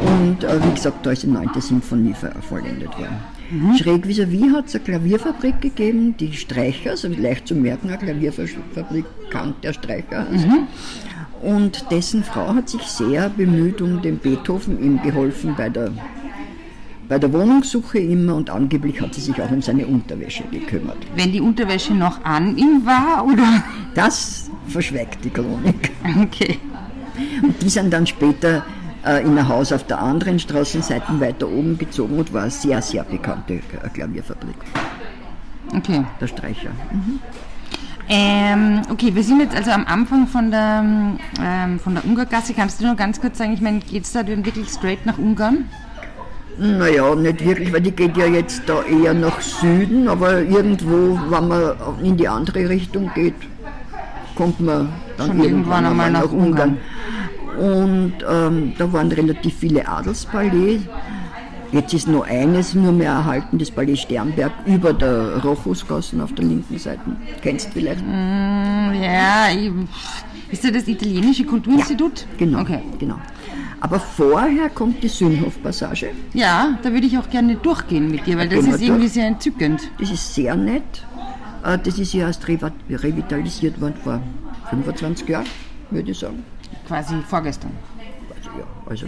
Und 0.00 0.44
äh, 0.44 0.64
wie 0.64 0.74
gesagt, 0.74 1.04
da 1.04 1.10
ist 1.10 1.24
die 1.24 1.26
neunte 1.26 1.60
Symphonie 1.60 2.14
vollendet 2.48 2.96
worden. 2.96 3.39
Mhm. 3.50 3.74
Schräg 3.76 4.06
vis-à-vis 4.06 4.52
hat 4.52 4.66
es 4.66 4.74
eine 4.74 4.84
Klavierfabrik 4.84 5.60
gegeben, 5.60 6.16
die 6.16 6.32
Streicher, 6.32 6.90
also 6.90 7.08
leicht 7.08 7.48
zu 7.48 7.54
merken, 7.54 7.88
eine 7.88 7.98
Klavierfabrikant, 7.98 9.64
der 9.64 9.72
Streicher 9.72 10.26
heißt. 10.30 10.46
Mhm. 10.46 10.68
Und 11.42 11.90
dessen 11.90 12.22
Frau 12.22 12.54
hat 12.54 12.68
sich 12.68 12.82
sehr 12.82 13.28
bemüht 13.30 13.80
um 13.80 14.02
den 14.02 14.18
Beethoven, 14.18 14.82
ihm 14.82 15.02
geholfen 15.02 15.54
bei 15.56 15.68
der, 15.68 15.90
bei 17.08 17.18
der 17.18 17.32
Wohnungssuche 17.32 17.98
immer 17.98 18.36
und 18.36 18.50
angeblich 18.50 19.00
hat 19.00 19.14
sie 19.14 19.22
sich 19.22 19.40
auch 19.40 19.50
um 19.50 19.62
seine 19.62 19.86
Unterwäsche 19.86 20.44
gekümmert. 20.50 20.98
Wenn 21.16 21.32
die 21.32 21.40
Unterwäsche 21.40 21.94
noch 21.94 22.24
an 22.24 22.56
ihm 22.56 22.84
war, 22.84 23.26
oder? 23.26 23.64
Das 23.94 24.50
verschweigt 24.68 25.24
die 25.24 25.30
Chronik. 25.30 25.90
Okay. 26.22 26.58
Und 27.42 27.60
die 27.62 27.68
sind 27.68 27.92
dann 27.92 28.06
später 28.06 28.64
äh, 29.06 29.22
in 29.22 29.36
ein 29.38 29.48
Haus 29.48 29.72
auf 29.72 29.84
der 29.84 30.00
anderen 30.00 30.38
Straßenseite 30.38 31.20
weiter 31.20 31.48
oben 31.48 31.78
gezogen 31.78 32.18
und 32.18 32.32
war 32.32 32.42
eine 32.42 32.50
sehr, 32.50 32.82
sehr 32.82 33.04
bekannte 33.04 33.60
Klavierfabrik. 33.94 34.56
Okay. 35.74 36.04
Der 36.20 36.26
Streicher. 36.26 36.70
Mhm. 36.92 37.20
Ähm, 38.12 38.82
okay, 38.90 39.14
wir 39.14 39.22
sind 39.22 39.38
jetzt 39.38 39.54
also 39.54 39.70
am 39.70 39.86
Anfang 39.86 40.26
von 40.26 40.50
der, 40.50 40.84
ähm, 41.40 41.78
von 41.78 41.94
der 41.94 42.04
Ungargasse. 42.04 42.54
Kannst 42.54 42.80
du 42.80 42.86
nur 42.86 42.96
ganz 42.96 43.20
kurz 43.20 43.38
sagen, 43.38 43.52
ich 43.52 43.60
meine, 43.60 43.78
geht 43.78 44.02
es 44.02 44.12
da 44.12 44.24
denn 44.24 44.44
wirklich 44.44 44.68
straight 44.68 45.06
nach 45.06 45.16
Ungarn? 45.16 45.66
Naja, 46.58 47.14
nicht 47.14 47.44
wirklich, 47.44 47.72
weil 47.72 47.80
die 47.80 47.92
geht 47.92 48.16
ja 48.16 48.26
jetzt 48.26 48.62
da 48.66 48.82
eher 48.82 49.14
nach 49.14 49.40
Süden, 49.40 50.08
aber 50.08 50.40
irgendwo, 50.42 51.18
wenn 51.30 51.48
man 51.48 51.72
in 52.02 52.16
die 52.16 52.26
andere 52.26 52.68
Richtung 52.68 53.10
geht, 53.14 53.34
kommt 54.34 54.60
man 54.60 54.88
dann 55.16 55.28
Schon 55.28 55.40
irgendwann, 55.40 55.84
irgendwann 55.84 55.86
einmal 55.86 56.10
nach, 56.10 56.24
nach 56.24 56.32
Ungarn. 56.32 56.48
Ungarn. 56.48 56.78
Und 57.58 58.14
ähm, 58.28 58.72
da 58.78 58.92
waren 58.92 59.10
relativ 59.12 59.54
viele 59.58 59.86
Adelsballets. 59.86 60.84
Jetzt 61.72 61.94
ist 61.94 62.08
nur 62.08 62.24
eines 62.24 62.74
nur 62.74 62.90
mehr 62.90 63.12
erhalten, 63.12 63.58
das 63.58 63.70
Ballet 63.70 63.96
Sternberg 63.96 64.50
über 64.66 64.92
der 64.92 65.40
Rochusgassen 65.42 66.20
auf 66.20 66.34
der 66.34 66.44
linken 66.44 66.78
Seite. 66.78 67.00
Kennst 67.42 67.68
du 67.68 67.72
vielleicht? 67.74 68.04
Mm, 68.04 68.92
ja, 69.00 69.46
ist 70.50 70.64
das 70.64 70.72
das 70.72 70.88
italienische 70.88 71.44
Kulturinstitut? 71.44 72.26
Ja, 72.32 72.38
genau, 72.38 72.60
okay. 72.62 72.80
genau. 72.98 73.20
Aber 73.80 74.00
vorher 74.00 74.68
kommt 74.68 75.02
die 75.02 75.08
Sühnhof-Passage. 75.08 76.10
Ja, 76.34 76.76
da 76.82 76.92
würde 76.92 77.06
ich 77.06 77.16
auch 77.16 77.30
gerne 77.30 77.54
durchgehen 77.54 78.10
mit 78.10 78.26
dir, 78.26 78.36
weil 78.36 78.48
das 78.48 78.66
ist 78.66 78.82
irgendwie 78.82 79.02
durch. 79.02 79.12
sehr 79.12 79.26
entzückend. 79.26 79.90
Das 80.00 80.10
ist 80.10 80.34
sehr 80.34 80.56
nett. 80.56 81.06
Äh, 81.64 81.78
das 81.78 81.98
ist 82.00 82.12
ja 82.12 82.26
erst 82.26 82.46
revitalisiert 82.48 83.80
worden 83.80 83.94
vor 84.02 84.20
25 84.70 85.28
Jahren, 85.28 85.46
würde 85.90 86.10
ich 86.10 86.18
sagen 86.18 86.42
quasi 86.90 87.14
vorgestern. 87.28 87.70
Also, 88.36 88.50
ja, 88.58 88.64
also 88.88 89.06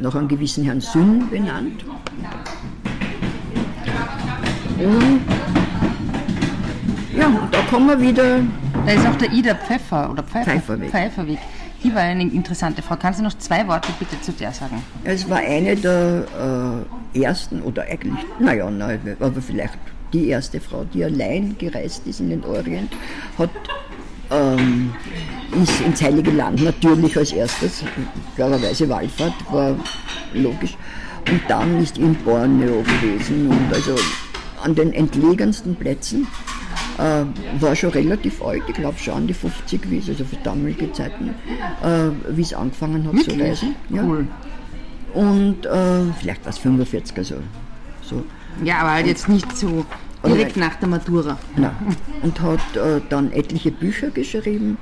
nach 0.00 0.14
einem 0.14 0.26
gewissen 0.26 0.64
Herrn 0.64 0.80
Sünn 0.80 1.28
benannt. 1.28 1.84
Und 4.78 5.20
ja, 7.14 7.26
und 7.26 7.54
da 7.54 7.60
kommen 7.68 7.88
wir 7.88 8.00
wieder. 8.00 8.40
Da 8.86 8.92
ist 8.92 9.06
auch 9.06 9.16
der 9.16 9.30
Ida 9.32 9.54
Pfeffer 9.54 10.10
oder 10.10 10.22
Pfeiffer, 10.22 10.52
Pfeifferweg. 10.52 10.90
Pfeifferweg. 10.90 11.38
Die 11.82 11.94
war 11.94 12.00
eine 12.00 12.22
interessante 12.22 12.80
Frau. 12.80 12.96
Kannst 12.96 13.20
du 13.20 13.24
noch 13.24 13.36
zwei 13.36 13.68
Worte 13.68 13.88
bitte 13.98 14.18
zu 14.22 14.32
der 14.32 14.52
sagen? 14.52 14.82
Es 15.04 15.28
war 15.28 15.38
eine 15.38 15.76
der 15.76 16.24
äh, 17.14 17.20
ersten, 17.20 17.60
oder 17.60 17.82
eigentlich, 17.82 18.24
naja, 18.38 18.70
nein, 18.70 19.16
aber 19.20 19.42
vielleicht 19.42 19.78
die 20.14 20.28
erste 20.28 20.58
Frau, 20.58 20.84
die 20.84 21.04
allein 21.04 21.56
gereist 21.58 22.06
ist 22.06 22.20
in 22.20 22.30
den 22.30 22.44
Orient, 22.44 22.90
hat 23.36 23.50
ähm, 24.30 24.92
ist 25.62 25.80
ins 25.80 26.02
Heilige 26.02 26.30
Land 26.30 26.62
natürlich 26.62 27.16
als 27.16 27.32
erstes, 27.32 27.84
klarerweise 28.34 28.88
Wallfahrt, 28.88 29.34
war 29.50 29.76
logisch. 30.32 30.76
Und 31.30 31.40
dann 31.48 31.82
ist 31.82 31.98
in 31.98 32.14
Borneo 32.16 32.82
gewesen 32.82 33.48
und 33.48 33.72
also 33.72 33.94
an 34.62 34.74
den 34.74 34.92
entlegensten 34.92 35.74
Plätzen. 35.76 36.26
Äh, 36.98 37.24
war 37.60 37.74
schon 37.74 37.90
relativ 37.90 38.40
alt, 38.40 38.62
ich 38.68 38.74
glaube 38.74 38.96
schon 38.98 39.14
an 39.14 39.26
die 39.26 39.34
50, 39.34 39.90
wie 39.90 39.98
es 39.98 40.08
also 40.08 40.24
für 40.24 40.36
damalige 40.36 40.92
Zeiten, 40.92 41.34
äh, 41.82 42.10
wie 42.28 42.42
es 42.42 42.54
angefangen 42.54 43.04
hat 43.04 43.14
Wirklich? 43.14 43.36
zu 43.36 43.42
reisen. 43.42 43.76
Ja. 43.90 44.04
Cool. 44.04 44.28
Und 45.12 45.66
äh, 45.66 46.12
vielleicht 46.20 46.44
war 46.44 46.50
es 46.50 46.58
45, 46.58 47.16
also 47.16 47.36
so. 48.00 48.24
Ja, 48.62 48.78
aber 48.78 48.92
halt 48.92 49.06
jetzt 49.08 49.28
nicht 49.28 49.56
so 49.56 49.84
direkt 50.26 50.56
nach 50.56 50.76
der 50.76 50.88
Matura. 50.88 51.38
Nein. 51.56 51.72
Und 52.22 52.40
hat 52.40 52.76
äh, 52.76 53.00
dann 53.08 53.32
etliche 53.32 53.70
Bücher 53.70 54.10
geschrieben 54.10 54.78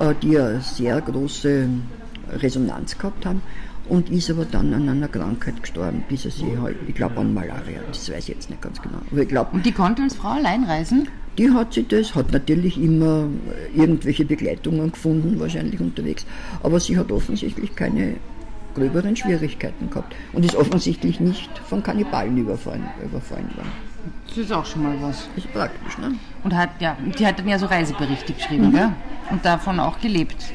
äh, 0.00 0.14
die 0.22 0.38
eine 0.38 0.60
sehr 0.60 1.00
große 1.00 1.68
Resonanz 2.38 2.96
gehabt 2.96 3.26
haben 3.26 3.42
und 3.88 4.08
ist 4.08 4.30
aber 4.30 4.44
dann 4.44 4.72
an 4.72 4.88
einer 4.88 5.08
Krankheit 5.08 5.60
gestorben, 5.60 6.04
bis 6.08 6.24
er 6.24 6.30
sich 6.30 6.56
halt, 6.60 6.76
ich 6.86 6.94
glaube 6.94 7.20
an 7.20 7.34
Malaria, 7.34 7.80
das 7.88 8.10
weiß 8.10 8.28
ich 8.28 8.34
jetzt 8.34 8.50
nicht 8.50 8.62
ganz 8.62 8.80
genau. 8.80 8.98
Aber 9.10 9.20
ich 9.20 9.28
glaub, 9.28 9.52
und 9.52 9.66
die 9.66 9.72
konnte 9.72 10.02
als 10.02 10.14
Frau 10.14 10.28
allein 10.28 10.64
reisen? 10.64 11.08
Die 11.38 11.50
hat 11.50 11.74
sie 11.74 11.86
das, 11.86 12.14
hat 12.14 12.32
natürlich 12.32 12.80
immer 12.80 13.26
irgendwelche 13.74 14.24
Begleitungen 14.24 14.92
gefunden, 14.92 15.38
wahrscheinlich 15.38 15.80
unterwegs. 15.80 16.26
Aber 16.62 16.80
sie 16.80 16.98
hat 16.98 17.12
offensichtlich 17.12 17.74
keine 17.76 18.16
gröberen 18.74 19.16
Schwierigkeiten 19.16 19.90
gehabt 19.90 20.14
und 20.32 20.44
ist 20.44 20.54
offensichtlich 20.54 21.18
nicht 21.20 21.50
von 21.58 21.82
Kannibalen 21.82 22.36
überfallen, 22.36 22.88
überfallen 23.04 23.50
worden. 23.56 23.89
Das 24.28 24.38
ist 24.38 24.52
auch 24.52 24.64
schon 24.64 24.82
mal 24.82 24.96
was. 25.00 25.28
Ist 25.36 25.52
praktisch, 25.52 25.98
ne? 25.98 26.14
Und 26.44 26.56
hat, 26.56 26.70
ja, 26.80 26.96
die 27.18 27.26
hat 27.26 27.38
dann 27.38 27.48
ja 27.48 27.58
so 27.58 27.66
Reiseberichte 27.66 28.32
geschrieben, 28.32 28.68
mhm. 28.68 28.72
gell? 28.72 28.92
Und 29.30 29.44
davon 29.44 29.80
auch 29.80 30.00
gelebt. 30.00 30.52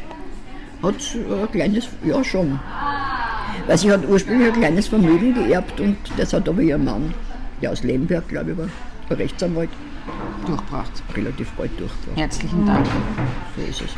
Hat 0.81 0.95
ein 0.95 1.51
kleines, 1.51 1.87
ja 2.03 2.23
schon. 2.23 2.59
Weil 3.67 3.77
sie 3.77 3.91
hat 3.91 4.07
ursprünglich 4.07 4.53
ein 4.53 4.59
kleines 4.59 4.87
Vermögen 4.87 5.33
geerbt 5.33 5.79
und 5.79 5.97
das 6.17 6.33
hat 6.33 6.47
aber 6.47 6.61
ihr 6.61 6.77
Mann, 6.77 7.13
der 7.61 7.71
aus 7.71 7.83
Lemberg, 7.83 8.27
glaube 8.27 8.51
ich, 8.51 8.57
war, 8.57 8.67
ein 9.09 9.15
Rechtsanwalt, 9.15 9.69
durchgebracht. 10.45 10.91
Relativ 11.15 11.51
bald 11.51 11.71
durchgebracht. 11.79 12.17
Herzlichen 12.17 12.65
Dank. 12.65 12.85
So 13.55 13.63
ist 13.63 13.81
es. 13.81 13.89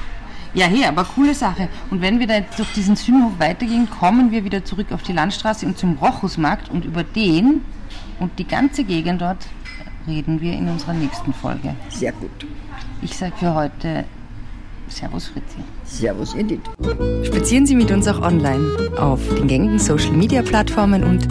Ja, 0.53 0.65
hey, 0.65 0.86
aber 0.86 1.03
coole 1.03 1.33
Sache. 1.33 1.67
Und 1.91 2.01
wenn 2.01 2.19
wir 2.19 2.27
da 2.27 2.36
jetzt 2.36 2.57
durch 2.57 2.71
diesen 2.73 2.95
Sühnhof 2.95 3.33
weitergehen, 3.38 3.89
kommen 3.89 4.31
wir 4.31 4.43
wieder 4.43 4.63
zurück 4.63 4.88
auf 4.91 5.03
die 5.03 5.13
Landstraße 5.13 5.65
und 5.65 5.77
zum 5.77 5.97
Rochusmarkt 5.97 6.69
und 6.69 6.86
über 6.86 7.03
den 7.03 7.62
und 8.19 8.38
die 8.39 8.47
ganze 8.47 8.84
Gegend 8.84 9.21
dort 9.21 9.45
reden 10.08 10.41
wir 10.41 10.53
in 10.53 10.67
unserer 10.69 10.93
nächsten 10.93 11.34
Folge. 11.34 11.75
Sehr 11.89 12.13
gut. 12.13 12.47
Ich 13.01 13.17
sage 13.17 13.34
für 13.38 13.53
heute 13.53 14.06
Servus 14.88 15.27
Fritzi. 15.27 15.58
Servus 15.84 16.34
Edith. 16.36 16.62
Spazieren 17.23 17.65
Sie 17.65 17.75
mit 17.75 17.91
uns 17.91 18.08
auch 18.08 18.21
online 18.21 18.91
auf 18.97 19.19
den 19.36 19.47
gängigen 19.47 19.80
Social 19.80 20.13
Media 20.13 20.41
Plattformen 20.41 21.03
und 21.03 21.27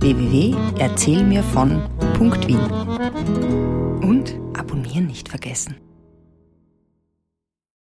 www.erzählmirvon.wien. 0.00 2.70
Und 4.00 4.34
abonnieren 4.56 5.06
nicht 5.06 5.28
vergessen. 5.28 5.76